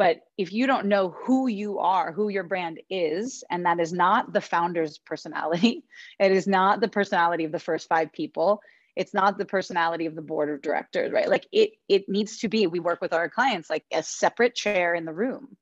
But 0.00 0.22
if 0.38 0.50
you 0.50 0.66
don't 0.66 0.86
know 0.86 1.10
who 1.10 1.46
you 1.46 1.78
are, 1.78 2.10
who 2.10 2.30
your 2.30 2.44
brand 2.44 2.80
is, 2.88 3.44
and 3.50 3.66
that 3.66 3.80
is 3.80 3.92
not 3.92 4.32
the 4.32 4.40
founder's 4.40 4.96
personality, 4.96 5.84
it 6.18 6.32
is 6.32 6.46
not 6.46 6.80
the 6.80 6.88
personality 6.88 7.44
of 7.44 7.52
the 7.52 7.58
first 7.58 7.86
five 7.86 8.10
people, 8.10 8.62
it's 8.96 9.12
not 9.12 9.36
the 9.36 9.44
personality 9.44 10.06
of 10.06 10.14
the 10.14 10.22
board 10.22 10.48
of 10.48 10.62
directors, 10.62 11.12
right? 11.12 11.28
Like 11.28 11.46
it, 11.52 11.72
it 11.86 12.08
needs 12.08 12.38
to 12.38 12.48
be, 12.48 12.66
we 12.66 12.80
work 12.80 13.02
with 13.02 13.12
our 13.12 13.28
clients 13.28 13.68
like 13.68 13.84
a 13.92 14.02
separate 14.02 14.54
chair 14.54 14.94
in 14.94 15.04
the 15.04 15.12
room. 15.12 15.58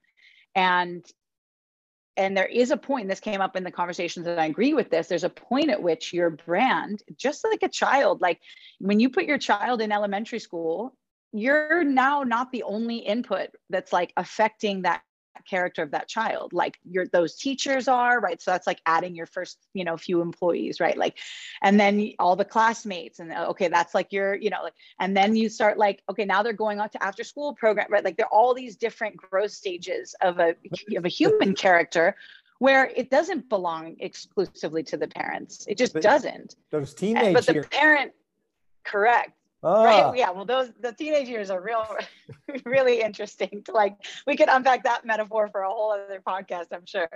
And 0.55 1.05
and 2.17 2.37
there 2.37 2.47
is 2.47 2.71
a 2.71 2.77
point 2.77 3.09
this 3.09 3.21
came 3.21 3.41
up 3.41 3.55
in 3.55 3.63
the 3.63 3.71
conversations 3.71 4.27
that 4.27 4.41
i 4.41 4.47
agree 4.47 4.75
with 4.75 4.91
this 4.91 5.07
there's 5.07 5.23
a 5.23 5.31
point 5.31 5.71
at 5.71 5.81
which 5.81 6.13
your 6.13 6.31
brand 6.31 7.01
just 7.17 7.45
like 7.45 7.63
a 7.63 7.69
child 7.69 8.21
like 8.21 8.41
when 8.81 8.99
you 8.99 9.09
put 9.09 9.25
your 9.25 9.39
child 9.39 9.81
in 9.81 9.93
elementary 9.93 10.41
school 10.41 10.98
you're 11.33 11.85
now 11.85 12.23
not 12.23 12.51
the 12.53 12.63
only 12.63 12.99
input 12.99 13.51
that's 13.71 13.93
like 13.93 14.13
affecting 14.17 14.83
that 14.83 15.03
character 15.49 15.83
of 15.83 15.91
that 15.93 16.09
child. 16.09 16.53
Like 16.53 16.79
your 16.85 17.07
those 17.07 17.37
teachers 17.37 17.89
are 17.89 18.21
right? 18.21 18.41
So 18.41 18.51
that's 18.51 18.67
like 18.67 18.81
adding 18.87 19.15
your 19.15 19.27
first 19.27 19.59
you 19.75 19.85
know 19.85 19.97
few 19.97 20.21
employees 20.21 20.81
right? 20.81 20.97
Like 20.97 21.19
and 21.63 21.79
then 21.79 22.13
all 22.19 22.37
the 22.37 22.45
classmates 22.45 23.19
and 23.19 23.33
uh, 23.33 23.47
okay 23.51 23.69
that's 23.69 23.95
like 23.95 24.13
your 24.13 24.35
you 24.35 24.51
know 24.51 24.63
like 24.63 24.75
and 25.01 25.17
then 25.17 25.37
you 25.37 25.49
start 25.49 25.79
like 25.79 26.03
okay 26.11 26.25
now 26.25 26.43
they're 26.43 26.53
going 26.53 26.81
on 26.81 26.89
to 26.91 27.03
after 27.03 27.25
school 27.25 27.55
program 27.55 27.87
right? 27.91 28.05
Like 28.05 28.17
there 28.17 28.27
are 28.27 28.33
all 28.33 28.55
these 28.55 28.77
different 28.77 29.17
growth 29.17 29.53
stages 29.53 30.15
of 30.21 30.39
a 30.39 30.55
of 30.97 31.05
a 31.05 31.09
human 31.09 31.55
character 31.55 32.17
where 32.59 32.91
it 32.97 33.09
doesn't 33.09 33.49
belong 33.49 33.95
exclusively 34.01 34.83
to 34.83 34.97
the 34.97 35.07
parents. 35.07 35.65
It 35.69 35.79
just 35.79 35.95
doesn't. 35.95 36.57
those 36.71 36.95
teenage 36.95 37.35
but 37.35 37.47
the 37.47 37.63
parent 37.71 38.13
correct 38.85 39.33
Oh. 39.63 39.85
Right. 39.85 40.03
Ah. 40.05 40.13
Yeah. 40.15 40.31
Well, 40.31 40.45
those 40.45 40.71
the 40.81 40.93
teenage 40.93 41.29
years 41.29 41.51
are 41.51 41.61
real, 41.61 41.85
really 42.65 43.01
interesting. 43.01 43.63
To 43.65 43.73
like, 43.73 43.97
we 44.27 44.37
could 44.37 44.49
unpack 44.49 44.85
that 44.85 45.05
metaphor 45.05 45.49
for 45.51 45.63
a 45.63 45.69
whole 45.69 45.93
other 45.93 46.23
podcast, 46.27 46.67
I'm 46.73 46.87
sure, 46.87 47.09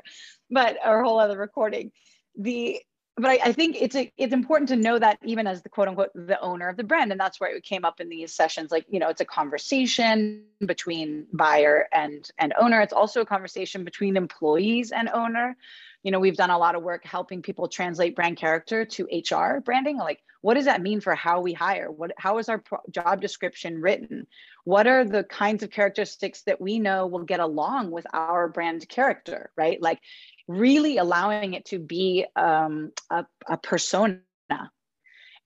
but 0.50 0.76
or 0.84 1.00
a 1.00 1.04
whole 1.04 1.20
other 1.20 1.38
recording. 1.38 1.92
The 2.36 2.80
but 3.16 3.30
I, 3.30 3.38
I, 3.44 3.52
think 3.52 3.76
it's 3.78 3.94
a, 3.94 4.10
it's 4.16 4.32
important 4.32 4.70
to 4.70 4.76
know 4.76 4.98
that 4.98 5.18
even 5.22 5.46
as 5.46 5.62
the 5.62 5.68
quote 5.68 5.86
unquote 5.86 6.12
the 6.14 6.40
owner 6.40 6.68
of 6.68 6.78
the 6.78 6.84
brand, 6.84 7.12
and 7.12 7.20
that's 7.20 7.38
where 7.38 7.54
it 7.54 7.62
came 7.62 7.84
up 7.84 8.00
in 8.00 8.08
these 8.08 8.32
sessions. 8.32 8.70
Like 8.70 8.86
you 8.88 8.98
know, 8.98 9.10
it's 9.10 9.20
a 9.20 9.26
conversation 9.26 10.44
between 10.64 11.26
buyer 11.32 11.88
and 11.92 12.28
and 12.38 12.54
owner. 12.58 12.80
It's 12.80 12.92
also 12.92 13.20
a 13.20 13.26
conversation 13.26 13.84
between 13.84 14.16
employees 14.16 14.92
and 14.92 15.10
owner. 15.10 15.56
You 16.02 16.10
know, 16.10 16.20
we've 16.20 16.36
done 16.36 16.50
a 16.50 16.58
lot 16.58 16.74
of 16.74 16.82
work 16.82 17.04
helping 17.04 17.42
people 17.42 17.68
translate 17.68 18.16
brand 18.16 18.36
character 18.36 18.84
to 18.84 19.04
HR 19.04 19.60
branding. 19.60 19.98
Like, 19.98 20.20
what 20.40 20.54
does 20.54 20.64
that 20.64 20.82
mean 20.82 21.00
for 21.00 21.14
how 21.14 21.40
we 21.40 21.52
hire? 21.52 21.90
What 21.90 22.12
how 22.16 22.38
is 22.38 22.48
our 22.48 22.58
pro- 22.58 22.80
job 22.90 23.20
description 23.20 23.80
written? 23.80 24.26
What 24.64 24.86
are 24.86 25.04
the 25.04 25.24
kinds 25.24 25.62
of 25.62 25.70
characteristics 25.70 26.42
that 26.42 26.60
we 26.60 26.78
know 26.78 27.06
will 27.06 27.24
get 27.24 27.40
along 27.40 27.90
with 27.90 28.06
our 28.12 28.48
brand 28.48 28.88
character 28.88 29.50
right? 29.56 29.80
Like 29.80 30.00
really 30.48 30.98
allowing 30.98 31.54
it 31.54 31.66
to 31.66 31.78
be 31.78 32.26
um, 32.36 32.92
a, 33.10 33.24
a 33.48 33.56
persona 33.56 34.18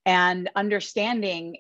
and 0.04 0.50
understanding 0.54 1.56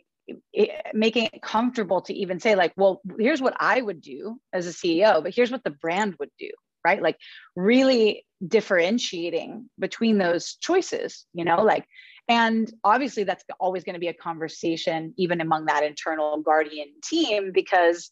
it, 0.52 0.70
making 0.94 1.28
it 1.32 1.42
comfortable 1.42 2.00
to 2.02 2.14
even 2.14 2.40
say 2.40 2.56
like 2.56 2.72
well 2.76 3.00
here's 3.18 3.40
what 3.40 3.54
i 3.60 3.80
would 3.80 4.00
do 4.00 4.40
as 4.52 4.66
a 4.66 4.70
ceo 4.70 5.22
but 5.22 5.34
here's 5.34 5.52
what 5.52 5.62
the 5.62 5.70
brand 5.70 6.16
would 6.18 6.30
do 6.38 6.50
right? 6.86 7.02
Like 7.02 7.18
really 7.56 8.24
differentiating 8.46 9.48
between 9.78 10.18
those 10.18 10.44
choices 10.60 11.24
you 11.32 11.42
know 11.42 11.62
like 11.62 11.86
and 12.28 12.72
obviously, 12.82 13.24
that's 13.24 13.44
always 13.60 13.84
going 13.84 13.94
to 13.94 14.00
be 14.00 14.08
a 14.08 14.14
conversation, 14.14 15.14
even 15.16 15.40
among 15.40 15.66
that 15.66 15.84
internal 15.84 16.42
guardian 16.42 16.88
team, 17.04 17.52
because 17.52 18.10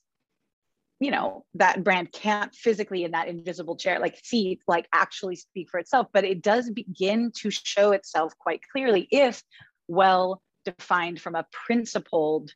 you 1.00 1.10
know 1.10 1.44
that 1.54 1.82
brand 1.82 2.12
can't 2.12 2.54
physically 2.54 3.02
in 3.02 3.10
that 3.10 3.26
invisible 3.26 3.76
chair 3.76 3.98
like 3.98 4.16
see 4.22 4.60
like 4.68 4.86
actually 4.92 5.34
speak 5.34 5.68
for 5.68 5.80
itself 5.80 6.06
but 6.12 6.24
it 6.24 6.40
does 6.40 6.70
begin 6.70 7.32
to 7.34 7.50
show 7.50 7.90
itself 7.90 8.32
quite 8.38 8.60
clearly 8.70 9.08
if 9.10 9.42
well 9.88 10.40
defined 10.64 11.20
from 11.20 11.34
a 11.34 11.44
principled 11.66 12.52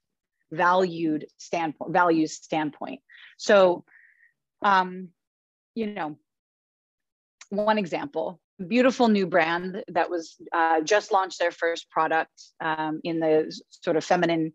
valued 0.52 1.26
standpoint 1.36 1.92
values 1.92 2.34
standpoint. 2.34 3.00
So 3.38 3.84
um 4.62 5.08
you 5.74 5.86
know 5.86 6.16
one 7.50 7.78
example 7.78 8.40
beautiful 8.66 9.08
new 9.08 9.26
brand 9.26 9.84
that 9.88 10.10
was 10.10 10.36
uh, 10.52 10.80
just 10.80 11.12
launched 11.12 11.38
their 11.38 11.52
first 11.52 11.90
product 11.90 12.32
um, 12.60 13.00
in 13.04 13.20
the 13.20 13.54
sort 13.70 13.96
of 13.96 14.04
feminine 14.04 14.52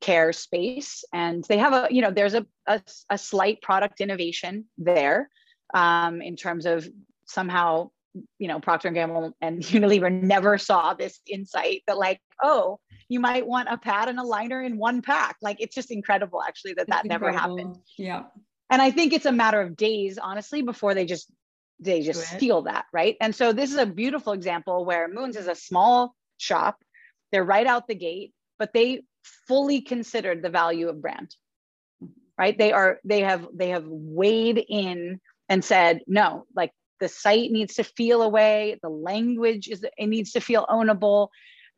care 0.00 0.32
space. 0.32 1.04
And 1.12 1.44
they 1.48 1.58
have 1.58 1.72
a 1.72 1.88
you 1.90 2.02
know 2.02 2.10
there's 2.10 2.34
a, 2.34 2.46
a, 2.66 2.80
a 3.10 3.18
slight 3.18 3.60
product 3.62 4.00
innovation 4.00 4.66
there 4.78 5.28
um, 5.74 6.22
in 6.22 6.36
terms 6.36 6.66
of 6.66 6.88
somehow 7.26 7.90
you 8.38 8.46
know 8.46 8.60
procter 8.60 8.88
and 8.88 8.94
gamble 8.94 9.34
and 9.40 9.62
unilever 9.62 10.12
never 10.12 10.58
saw 10.58 10.92
this 10.92 11.20
insight 11.26 11.82
that 11.86 11.96
like 11.96 12.20
oh 12.42 12.78
you 13.08 13.20
might 13.20 13.46
want 13.46 13.68
a 13.70 13.78
pad 13.78 14.08
and 14.08 14.18
a 14.18 14.22
liner 14.22 14.62
in 14.62 14.78
one 14.78 15.02
pack. 15.02 15.36
Like 15.42 15.56
it's 15.60 15.74
just 15.74 15.90
incredible 15.90 16.42
actually 16.42 16.74
that 16.74 16.88
that 16.88 17.06
never 17.06 17.32
happened. 17.32 17.78
Yeah 17.98 18.24
and 18.72 18.82
i 18.82 18.90
think 18.90 19.12
it's 19.12 19.26
a 19.26 19.32
matter 19.32 19.60
of 19.60 19.76
days 19.76 20.18
honestly 20.18 20.62
before 20.62 20.94
they 20.94 21.06
just 21.06 21.30
they 21.82 22.00
just 22.00 22.24
steal 22.24 22.62
that 22.62 22.84
right? 22.92 23.16
And 23.20 23.34
so 23.34 23.52
this 23.52 23.70
is 23.70 23.76
a 23.76 23.86
beautiful 23.86 24.32
example 24.32 24.84
where 24.84 25.08
moons 25.08 25.36
is 25.36 25.48
a 25.48 25.54
small 25.54 26.14
shop. 26.38 26.76
They're 27.30 27.44
right 27.44 27.66
out 27.66 27.88
the 27.88 27.94
gate 27.94 28.32
but 28.58 28.72
they 28.72 29.02
fully 29.48 29.80
considered 29.80 30.42
the 30.42 30.50
value 30.50 30.88
of 30.88 31.02
brand 31.02 31.34
right? 32.38 32.56
They 32.56 32.72
are 32.72 32.98
they 33.04 33.20
have 33.20 33.46
they 33.54 33.70
have 33.70 33.84
weighed 33.86 34.64
in 34.68 35.20
and 35.48 35.64
said 35.64 36.00
no 36.06 36.44
like 36.54 36.72
the 37.00 37.08
site 37.08 37.50
needs 37.50 37.74
to 37.74 37.84
feel 37.84 38.22
a 38.22 38.28
way. 38.28 38.78
The 38.82 38.88
language 38.88 39.68
is 39.68 39.84
it 39.84 40.06
needs 40.06 40.32
to 40.32 40.40
feel 40.40 40.66
ownable 40.70 41.28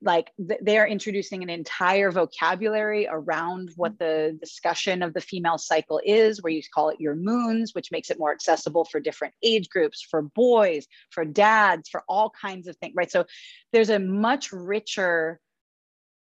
like 0.02 0.30
they're 0.38 0.86
introducing 0.86 1.42
an 1.42 1.50
entire 1.50 2.10
vocabulary 2.10 3.08
around 3.10 3.70
what 3.76 3.98
the 3.98 4.36
discussion 4.40 5.02
of 5.02 5.14
the 5.14 5.20
female 5.20 5.58
cycle 5.58 6.00
is 6.04 6.42
where 6.42 6.52
you 6.52 6.62
call 6.74 6.90
it 6.90 7.00
your 7.00 7.14
moons 7.14 7.74
which 7.74 7.90
makes 7.90 8.10
it 8.10 8.18
more 8.18 8.32
accessible 8.32 8.84
for 8.84 9.00
different 9.00 9.34
age 9.42 9.68
groups 9.68 10.02
for 10.02 10.22
boys 10.22 10.86
for 11.10 11.24
dads 11.24 11.88
for 11.88 12.02
all 12.08 12.30
kinds 12.30 12.68
of 12.68 12.76
things 12.76 12.92
right? 12.96 13.10
So 13.10 13.24
there's 13.72 13.90
a 13.90 13.98
much 13.98 14.52
richer 14.52 15.40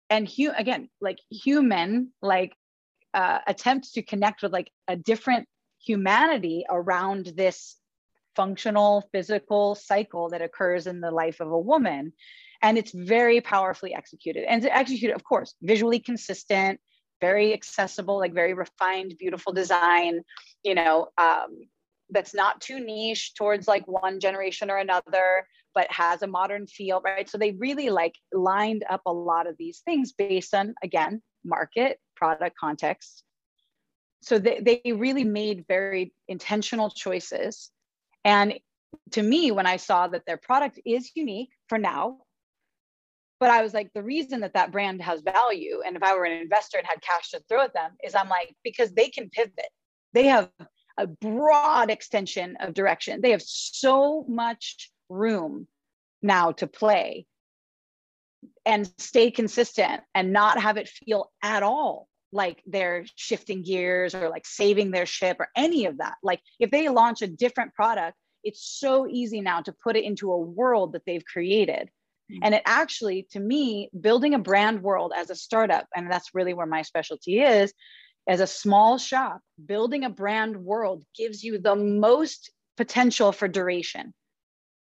and 0.10 0.30
hu- 0.30 0.54
again 0.58 0.90
like 1.02 1.20
human 1.30 2.12
like 2.22 2.54
uh, 3.14 3.40
attempts 3.48 3.94
to 3.94 4.02
connect 4.02 4.42
with 4.42 4.52
like 4.52 4.70
a 4.88 4.96
different 4.96 5.48
humanity 5.80 6.66
around 6.70 7.32
this 7.38 7.78
functional 8.36 9.08
physical 9.12 9.76
cycle 9.76 10.30
that 10.30 10.42
occurs 10.42 10.88
in 10.88 11.00
the 11.00 11.12
life 11.12 11.40
of 11.40 11.52
a 11.52 11.60
woman 11.60 12.12
and 12.62 12.78
it's 12.78 12.92
very 12.92 13.42
powerfully 13.42 13.94
executed 13.94 14.46
and 14.48 14.62
to 14.62 14.76
execute 14.76 15.14
of 15.14 15.24
course 15.24 15.56
visually 15.62 16.00
consistent 16.00 16.80
very 17.22 17.54
accessible 17.54 18.20
like 18.20 18.34
very 18.34 18.54
refined 18.54 19.16
beautiful 19.18 19.54
design 19.54 20.22
you 20.64 20.76
know 20.76 21.08
um, 21.18 21.68
that's 22.10 22.34
not 22.34 22.62
too 22.62 22.80
niche 22.80 23.34
towards 23.36 23.68
like 23.68 23.88
one 23.88 24.20
generation 24.20 24.70
or 24.70 24.78
another 24.78 25.46
but 25.76 25.92
has 25.92 26.24
a 26.24 26.28
modern 26.28 26.66
feel, 26.66 27.02
right? 27.02 27.30
So 27.30 27.38
they 27.38 27.52
really 27.52 27.90
like 27.90 28.16
lined 28.32 28.86
up 28.90 29.02
a 29.06 29.12
lot 29.12 29.46
of 29.46 29.58
these 29.60 29.82
things 29.82 30.14
based 30.14 30.56
on, 30.56 30.74
again, 30.82 31.22
market, 31.44 32.00
product 32.16 32.58
context. 32.58 33.24
So 34.22 34.40
they, 34.40 34.62
they 34.62 34.94
really 34.94 35.26
made 35.26 35.66
very 35.68 36.14
intentional 36.30 36.90
choices. 36.90 37.70
And 38.24 38.56
to 39.12 39.22
me, 39.22 39.52
when 39.52 39.68
I 39.68 39.76
saw 39.76 40.08
that 40.08 40.24
their 40.26 40.38
product 40.38 40.80
is 40.86 41.12
unique 41.14 41.50
for 41.68 41.78
now, 41.78 42.20
but 43.40 43.50
I 43.50 43.62
was 43.62 43.74
like, 43.74 43.92
the 43.94 44.04
reason 44.04 44.42
that 44.42 44.54
that 44.54 44.72
brand 44.72 45.02
has 45.02 45.22
value, 45.22 45.82
and 45.86 45.96
if 45.96 46.04
I 46.04 46.16
were 46.16 46.26
an 46.26 46.42
investor 46.42 46.78
and 46.78 46.88
had 46.88 47.02
cash 47.02 47.32
to 47.32 47.42
throw 47.50 47.62
at 47.62 47.74
them, 47.74 47.92
is 48.04 48.16
I'm 48.16 48.30
like, 48.30 48.56
because 48.64 48.92
they 48.94 49.10
can 49.10 49.30
pivot. 49.30 49.70
They 50.14 50.28
have 50.28 50.50
a 50.98 51.08
broad 51.08 51.90
extension 51.90 52.56
of 52.60 52.74
direction. 52.74 53.22
They 53.22 53.32
have 53.32 53.42
so 53.42 54.26
much 54.28 54.90
room 55.10 55.68
now 56.22 56.54
to 56.54 56.68
play 56.68 57.26
and 58.66 58.90
stay 58.98 59.32
consistent 59.32 60.02
and 60.14 60.32
not 60.32 60.60
have 60.60 60.78
it 60.78 60.88
feel 60.88 61.32
at 61.44 61.64
all 61.64 62.08
like 62.32 62.62
they're 62.66 63.06
shifting 63.16 63.64
gears 63.64 64.14
or 64.14 64.30
like 64.30 64.46
saving 64.46 64.92
their 64.92 65.06
ship 65.06 65.38
or 65.40 65.48
any 65.56 65.86
of 65.86 65.98
that. 65.98 66.16
Like 66.24 66.42
if 66.60 66.72
they 66.72 66.90
launch 66.90 67.22
a 67.22 67.28
different 67.28 67.74
product, 67.74 68.18
it's 68.44 68.64
so 68.80 69.08
easy 69.08 69.42
now 69.42 69.62
to 69.62 69.74
put 69.84 69.96
it 69.96 70.04
into 70.04 70.32
a 70.32 70.38
world 70.38 70.94
that 70.94 71.04
they've 71.06 71.26
created. 71.26 71.90
And 72.42 72.56
it 72.56 72.64
actually, 72.66 73.28
to 73.32 73.40
me, 73.40 73.90
building 74.00 74.34
a 74.34 74.40
brand 74.40 74.82
world 74.82 75.14
as 75.16 75.30
a 75.30 75.36
startup, 75.36 75.88
and 75.96 76.12
that's 76.12 76.34
really 76.34 76.54
where 76.54 76.66
my 76.66 76.82
specialty 76.82 77.42
is, 77.42 77.74
as 78.28 78.40
a 78.40 78.48
small 78.48 78.98
shop, 78.98 79.42
building 79.64 80.04
a 80.04 80.10
brand 80.10 80.58
world 80.58 81.04
gives 81.16 81.44
you 81.44 81.60
the 81.60 81.76
most 81.76 82.52
potential 82.78 83.32
for 83.32 83.48
duration 83.48 84.14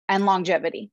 and 0.09 0.27
longevity. 0.27 0.91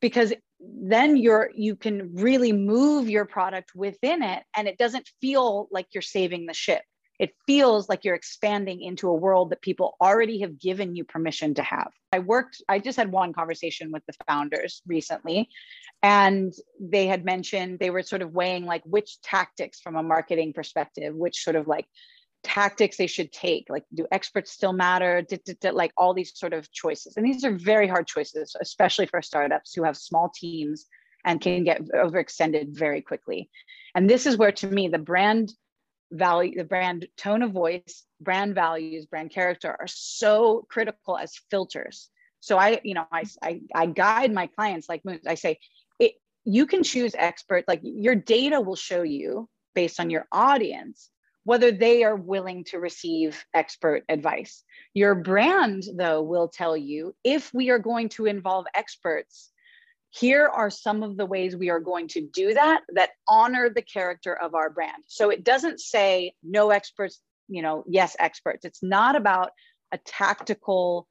Because 0.00 0.32
then 0.60 1.16
you're 1.16 1.50
you 1.54 1.76
can 1.76 2.14
really 2.14 2.52
move 2.52 3.10
your 3.10 3.26
product 3.26 3.74
within 3.74 4.22
it 4.22 4.42
and 4.56 4.66
it 4.66 4.78
doesn't 4.78 5.08
feel 5.20 5.68
like 5.70 5.86
you're 5.92 6.02
saving 6.02 6.46
the 6.46 6.54
ship 6.54 6.82
it 7.18 7.30
feels 7.46 7.88
like 7.88 8.04
you're 8.04 8.14
expanding 8.14 8.82
into 8.82 9.08
a 9.08 9.14
world 9.14 9.50
that 9.50 9.62
people 9.62 9.96
already 10.00 10.40
have 10.40 10.58
given 10.58 10.96
you 10.96 11.04
permission 11.04 11.54
to 11.54 11.62
have. 11.62 11.90
I 12.12 12.20
worked 12.20 12.62
i 12.68 12.78
just 12.78 12.96
had 12.96 13.10
one 13.10 13.32
conversation 13.32 13.90
with 13.90 14.04
the 14.06 14.14
founders 14.28 14.82
recently 14.86 15.48
and 16.02 16.52
they 16.80 17.06
had 17.06 17.24
mentioned 17.24 17.78
they 17.78 17.90
were 17.90 18.02
sort 18.02 18.22
of 18.22 18.32
weighing 18.32 18.66
like 18.66 18.82
which 18.84 19.20
tactics 19.22 19.80
from 19.80 19.96
a 19.96 20.02
marketing 20.02 20.52
perspective 20.52 21.14
which 21.14 21.42
sort 21.42 21.56
of 21.56 21.66
like 21.66 21.86
tactics 22.44 22.96
they 22.98 23.06
should 23.06 23.32
take 23.32 23.66
like 23.68 23.84
do 23.92 24.06
experts 24.12 24.52
still 24.52 24.72
matter? 24.72 25.26
Like 25.64 25.92
all 25.96 26.14
these 26.14 26.38
sort 26.38 26.52
of 26.52 26.70
choices. 26.70 27.16
And 27.16 27.26
these 27.26 27.44
are 27.44 27.56
very 27.56 27.88
hard 27.88 28.06
choices 28.06 28.54
especially 28.60 29.06
for 29.06 29.22
startups 29.22 29.72
who 29.74 29.82
have 29.82 29.96
small 29.96 30.30
teams 30.34 30.86
and 31.24 31.40
can 31.40 31.64
get 31.64 31.82
overextended 31.88 32.76
very 32.76 33.00
quickly. 33.00 33.48
And 33.94 34.08
this 34.08 34.26
is 34.26 34.36
where 34.36 34.52
to 34.52 34.66
me 34.66 34.88
the 34.88 34.98
brand 34.98 35.52
value 36.14 36.56
the 36.56 36.64
brand 36.64 37.06
tone 37.16 37.42
of 37.42 37.52
voice 37.52 38.04
brand 38.20 38.54
values 38.54 39.06
brand 39.06 39.30
character 39.30 39.76
are 39.78 39.86
so 39.86 40.64
critical 40.70 41.18
as 41.18 41.34
filters 41.50 42.08
so 42.40 42.56
i 42.58 42.80
you 42.84 42.94
know 42.94 43.06
i 43.12 43.24
i, 43.42 43.60
I 43.74 43.86
guide 43.86 44.32
my 44.32 44.46
clients 44.46 44.88
like 44.88 45.04
moons. 45.04 45.26
i 45.26 45.34
say 45.34 45.58
it, 45.98 46.12
you 46.44 46.66
can 46.66 46.82
choose 46.82 47.14
expert 47.16 47.64
like 47.66 47.80
your 47.82 48.14
data 48.14 48.60
will 48.60 48.76
show 48.76 49.02
you 49.02 49.48
based 49.74 49.98
on 49.98 50.08
your 50.08 50.26
audience 50.30 51.10
whether 51.44 51.70
they 51.70 52.02
are 52.02 52.16
willing 52.16 52.64
to 52.64 52.80
receive 52.80 53.44
expert 53.54 54.02
advice. 54.08 54.64
Your 54.94 55.14
brand, 55.14 55.84
though, 55.94 56.22
will 56.22 56.48
tell 56.48 56.76
you 56.76 57.14
if 57.22 57.52
we 57.54 57.70
are 57.70 57.78
going 57.78 58.08
to 58.10 58.26
involve 58.26 58.66
experts, 58.74 59.50
here 60.14 60.46
are 60.46 60.70
some 60.70 61.02
of 61.02 61.16
the 61.16 61.26
ways 61.26 61.56
we 61.56 61.70
are 61.70 61.80
going 61.80 62.06
to 62.08 62.20
do 62.20 62.54
that 62.54 62.82
that 62.94 63.10
honor 63.28 63.68
the 63.68 63.82
character 63.82 64.34
of 64.34 64.54
our 64.54 64.70
brand. 64.70 65.02
So 65.06 65.30
it 65.30 65.42
doesn't 65.42 65.80
say 65.80 66.34
no 66.42 66.70
experts, 66.70 67.20
you 67.48 67.62
know, 67.62 67.84
yes, 67.88 68.14
experts. 68.18 68.64
It's 68.64 68.82
not 68.82 69.16
about 69.16 69.50
a 69.92 69.98
tactical 69.98 71.08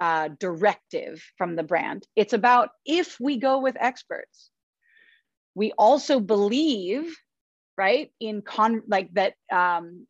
uh, 0.00 0.28
directive 0.38 1.20
from 1.36 1.56
the 1.56 1.64
brand. 1.64 2.06
It's 2.14 2.32
about 2.32 2.70
if 2.86 3.18
we 3.18 3.38
go 3.38 3.58
with 3.58 3.76
experts, 3.80 4.50
we 5.56 5.72
also 5.72 6.20
believe 6.20 7.16
right 7.76 8.12
in 8.20 8.42
con 8.42 8.82
like 8.86 9.12
that 9.14 9.34
um, 9.50 10.06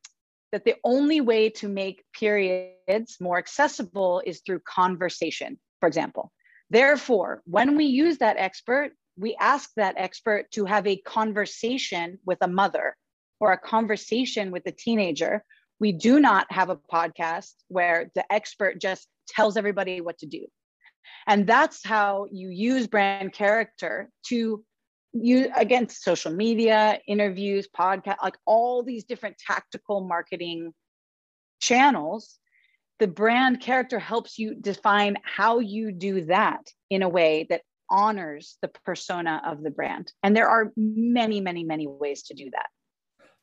that 0.53 0.65
the 0.65 0.75
only 0.85 1.23
way 1.23 1.49
to 1.51 1.69
make 1.69 2.05
periods 2.13 3.17
more 3.21 3.39
accessible 3.39 4.23
is 4.25 4.43
through 4.45 4.61
conversation 4.61 5.59
for 5.81 5.87
example 5.87 6.33
therefore 6.71 7.43
when 7.45 7.77
we 7.77 7.85
use 7.85 8.19
that 8.19 8.37
expert 8.39 8.93
we 9.17 9.35
ask 9.41 9.71
that 9.77 9.95
expert 9.97 10.51
to 10.53 10.65
have 10.65 10.87
a 10.87 10.97
conversation 10.99 12.19
with 12.25 12.39
a 12.43 12.49
mother 12.49 12.97
or 13.41 13.53
a 13.53 13.59
conversation 13.59 14.51
with 14.51 14.63
a 14.67 14.73
teenager 14.73 15.45
we 15.81 15.93
do 15.93 16.19
not 16.19 16.51
have 16.51 16.71
a 16.71 16.77
podcast 16.93 17.53
where 17.69 18.11
the 18.15 18.33
expert 18.33 18.81
just 18.81 19.09
tells 19.29 19.57
everybody 19.57 20.01
what 20.01 20.19
to 20.19 20.27
do 20.27 20.47
and 21.27 21.47
that's 21.47 21.85
how 21.85 22.27
you 22.31 22.49
use 22.49 22.87
brand 22.87 23.33
character 23.33 24.11
to 24.27 24.65
you 25.13 25.51
against 25.57 26.03
social 26.03 26.33
media, 26.33 26.99
interviews, 27.07 27.69
podcast, 27.77 28.17
like 28.23 28.37
all 28.47 28.83
these 28.83 29.05
different 29.05 29.37
tactical 29.39 30.07
marketing 30.07 30.73
channels. 31.61 32.39
The 32.99 33.07
brand 33.07 33.61
character 33.61 33.99
helps 33.99 34.39
you 34.39 34.55
define 34.55 35.17
how 35.23 35.61
you 35.61 35.93
do 35.93 36.25
that 36.27 36.67
in 36.91 37.03
a 37.03 37.09
way 37.09 37.47
that 37.51 37.63
honors 37.91 38.59
the 38.61 38.69
persona 38.85 39.41
of 39.47 39.63
the 39.63 39.71
brand. 39.71 40.13
And 40.23 40.37
there 40.37 40.49
are 40.49 40.73
many, 40.77 41.41
many, 41.41 41.65
many 41.65 41.87
ways 41.87 42.23
to 42.25 42.35
do 42.35 42.51
that. 42.51 42.67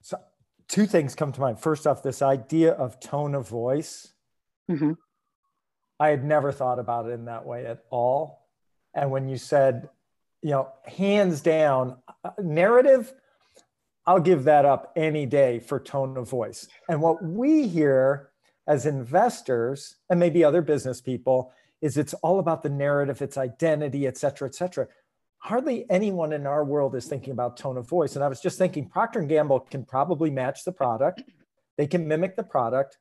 So 0.01 0.19
two 0.67 0.85
things 0.85 1.15
come 1.15 1.31
to 1.31 1.41
mind. 1.41 1.59
First 1.59 1.87
off, 1.87 2.03
this 2.03 2.21
idea 2.21 2.73
of 2.73 2.99
tone 2.99 3.33
of 3.33 3.47
voice. 3.47 4.13
Mm-hmm. 4.69 4.93
I 5.99 6.09
had 6.09 6.25
never 6.25 6.51
thought 6.51 6.79
about 6.79 7.07
it 7.07 7.11
in 7.11 7.25
that 7.25 7.45
way 7.45 7.65
at 7.65 7.83
all. 7.89 8.45
And 8.93 9.11
when 9.11 9.29
you 9.29 9.37
said, 9.37 9.89
you 10.41 10.51
know, 10.51 10.69
hands 10.83 11.41
down, 11.41 11.97
uh, 12.23 12.31
narrative, 12.41 13.13
I'll 14.05 14.19
give 14.19 14.43
that 14.43 14.65
up 14.65 14.91
any 14.95 15.25
day 15.25 15.59
for 15.59 15.79
tone 15.79 16.17
of 16.17 16.29
voice. 16.29 16.67
And 16.87 17.01
what 17.01 17.23
we 17.23 17.67
hear 17.67 18.29
as 18.67 18.85
investors 18.85 19.95
and 20.09 20.19
maybe 20.19 20.43
other 20.43 20.61
business 20.61 21.01
people 21.01 21.51
is 21.81 21.97
it's 21.97 22.13
all 22.15 22.39
about 22.39 22.63
the 22.63 22.69
narrative, 22.69 23.21
its 23.21 23.37
identity, 23.37 24.07
et 24.07 24.17
cetera, 24.17 24.47
et 24.47 24.55
cetera. 24.55 24.87
Hardly 25.37 25.85
anyone 25.89 26.33
in 26.33 26.47
our 26.47 26.65
world 26.65 26.95
is 26.95 27.05
thinking 27.05 27.31
about 27.31 27.57
tone 27.57 27.77
of 27.77 27.87
voice. 27.87 28.15
And 28.15 28.23
I 28.23 28.27
was 28.27 28.41
just 28.41 28.57
thinking 28.57 28.87
Procter 28.87 29.19
and 29.19 29.29
Gamble 29.29 29.59
can 29.59 29.83
probably 29.85 30.31
match 30.31 30.63
the 30.63 30.71
product. 30.71 31.21
They 31.77 31.85
can 31.85 32.07
mimic 32.07 32.35
the 32.35 32.43
product. 32.43 32.97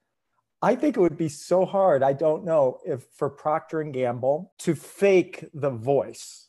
I 0.61 0.75
think 0.75 0.97
it 0.97 1.01
would 1.01 1.17
be 1.17 1.29
so 1.29 1.65
hard. 1.65 2.03
I 2.03 2.13
don't 2.13 2.45
know 2.45 2.81
if 2.85 3.05
for 3.15 3.31
Procter 3.31 3.81
and 3.81 3.95
Gamble 3.95 4.53
to 4.59 4.75
fake 4.75 5.47
the 5.55 5.71
voice. 5.71 6.49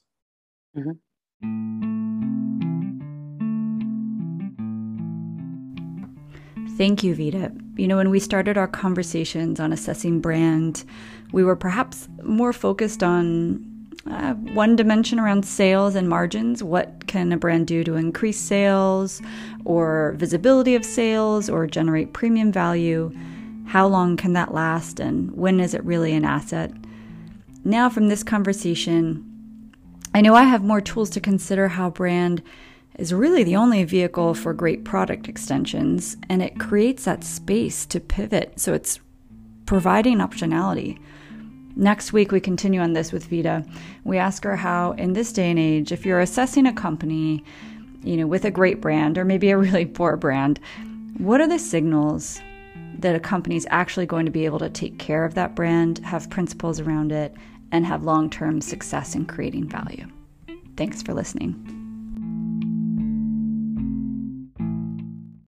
Mm-hmm. 0.75 2.64
Thank 6.77 7.03
you, 7.03 7.15
Veta. 7.15 7.53
You 7.77 7.87
know, 7.87 7.95
when 7.95 8.09
we 8.09 8.19
started 8.19 8.57
our 8.57 8.67
conversations 8.67 9.61
on 9.61 9.71
assessing 9.71 10.19
brand, 10.19 10.83
we 11.31 11.43
were 11.43 11.55
perhaps 11.55 12.09
more 12.21 12.51
focused 12.51 13.01
on 13.01 13.65
uh, 14.09 14.33
one 14.33 14.75
dimension 14.75 15.17
around 15.17 15.45
sales 15.45 15.95
and 15.95 16.09
margins. 16.09 16.61
What 16.61 17.07
can 17.07 17.31
a 17.31 17.37
brand 17.37 17.67
do 17.67 17.83
to 17.85 17.95
increase 17.95 18.39
sales 18.39 19.21
or 19.63 20.15
visibility 20.17 20.75
of 20.75 20.83
sales 20.83 21.49
or 21.49 21.65
generate 21.65 22.11
premium 22.11 22.51
value? 22.51 23.15
How 23.67 23.87
long 23.87 24.17
can 24.17 24.33
that 24.33 24.53
last 24.53 24.99
and 24.99 25.31
when 25.31 25.61
is 25.61 25.73
it 25.73 25.83
really 25.85 26.13
an 26.13 26.25
asset? 26.25 26.71
Now, 27.63 27.89
from 27.89 28.09
this 28.09 28.21
conversation, 28.21 29.25
I 30.13 30.21
know 30.21 30.35
I 30.35 30.43
have 30.43 30.63
more 30.63 30.81
tools 30.81 31.09
to 31.11 31.19
consider 31.21 31.69
how 31.69 31.89
brand 31.89 32.43
is 32.97 33.13
really 33.13 33.43
the 33.43 33.55
only 33.55 33.83
vehicle 33.83 34.33
for 34.33 34.53
great 34.53 34.83
product 34.83 35.27
extensions, 35.27 36.15
and 36.29 36.41
it 36.41 36.59
creates 36.59 37.05
that 37.05 37.23
space 37.23 37.85
to 37.87 37.99
pivot. 37.99 38.59
So 38.59 38.73
it's 38.73 38.99
providing 39.65 40.19
optionality. 40.19 40.99
Next 41.75 42.13
week, 42.13 42.31
we 42.31 42.39
continue 42.39 42.79
on 42.79 42.93
this 42.93 43.11
with 43.11 43.25
Veta. 43.25 43.65
We 44.05 44.17
ask 44.17 44.43
her 44.45 44.55
how, 44.55 44.93
in 44.93 45.13
this 45.13 45.33
day 45.33 45.49
and 45.49 45.59
age, 45.59 45.91
if 45.91 46.05
you're 46.05 46.21
assessing 46.21 46.65
a 46.65 46.73
company, 46.73 47.43
you 48.01 48.15
know, 48.15 48.27
with 48.27 48.45
a 48.45 48.51
great 48.51 48.79
brand 48.79 49.17
or 49.17 49.25
maybe 49.25 49.49
a 49.49 49.57
really 49.57 49.85
poor 49.85 50.15
brand, 50.15 50.59
what 51.17 51.41
are 51.41 51.47
the 51.47 51.59
signals 51.59 52.39
that 52.99 53.15
a 53.15 53.19
company 53.19 53.57
is 53.57 53.67
actually 53.69 54.05
going 54.05 54.25
to 54.25 54.31
be 54.31 54.45
able 54.45 54.59
to 54.59 54.69
take 54.69 54.99
care 54.99 55.25
of 55.25 55.33
that 55.33 55.53
brand, 55.53 55.99
have 55.99 56.29
principles 56.29 56.79
around 56.79 57.11
it, 57.11 57.33
and 57.73 57.85
have 57.85 58.03
long 58.03 58.29
term 58.29 58.61
success 58.61 59.15
in 59.15 59.25
creating 59.25 59.67
value? 59.67 60.07
Thanks 60.77 61.01
for 61.01 61.13
listening. 61.13 61.84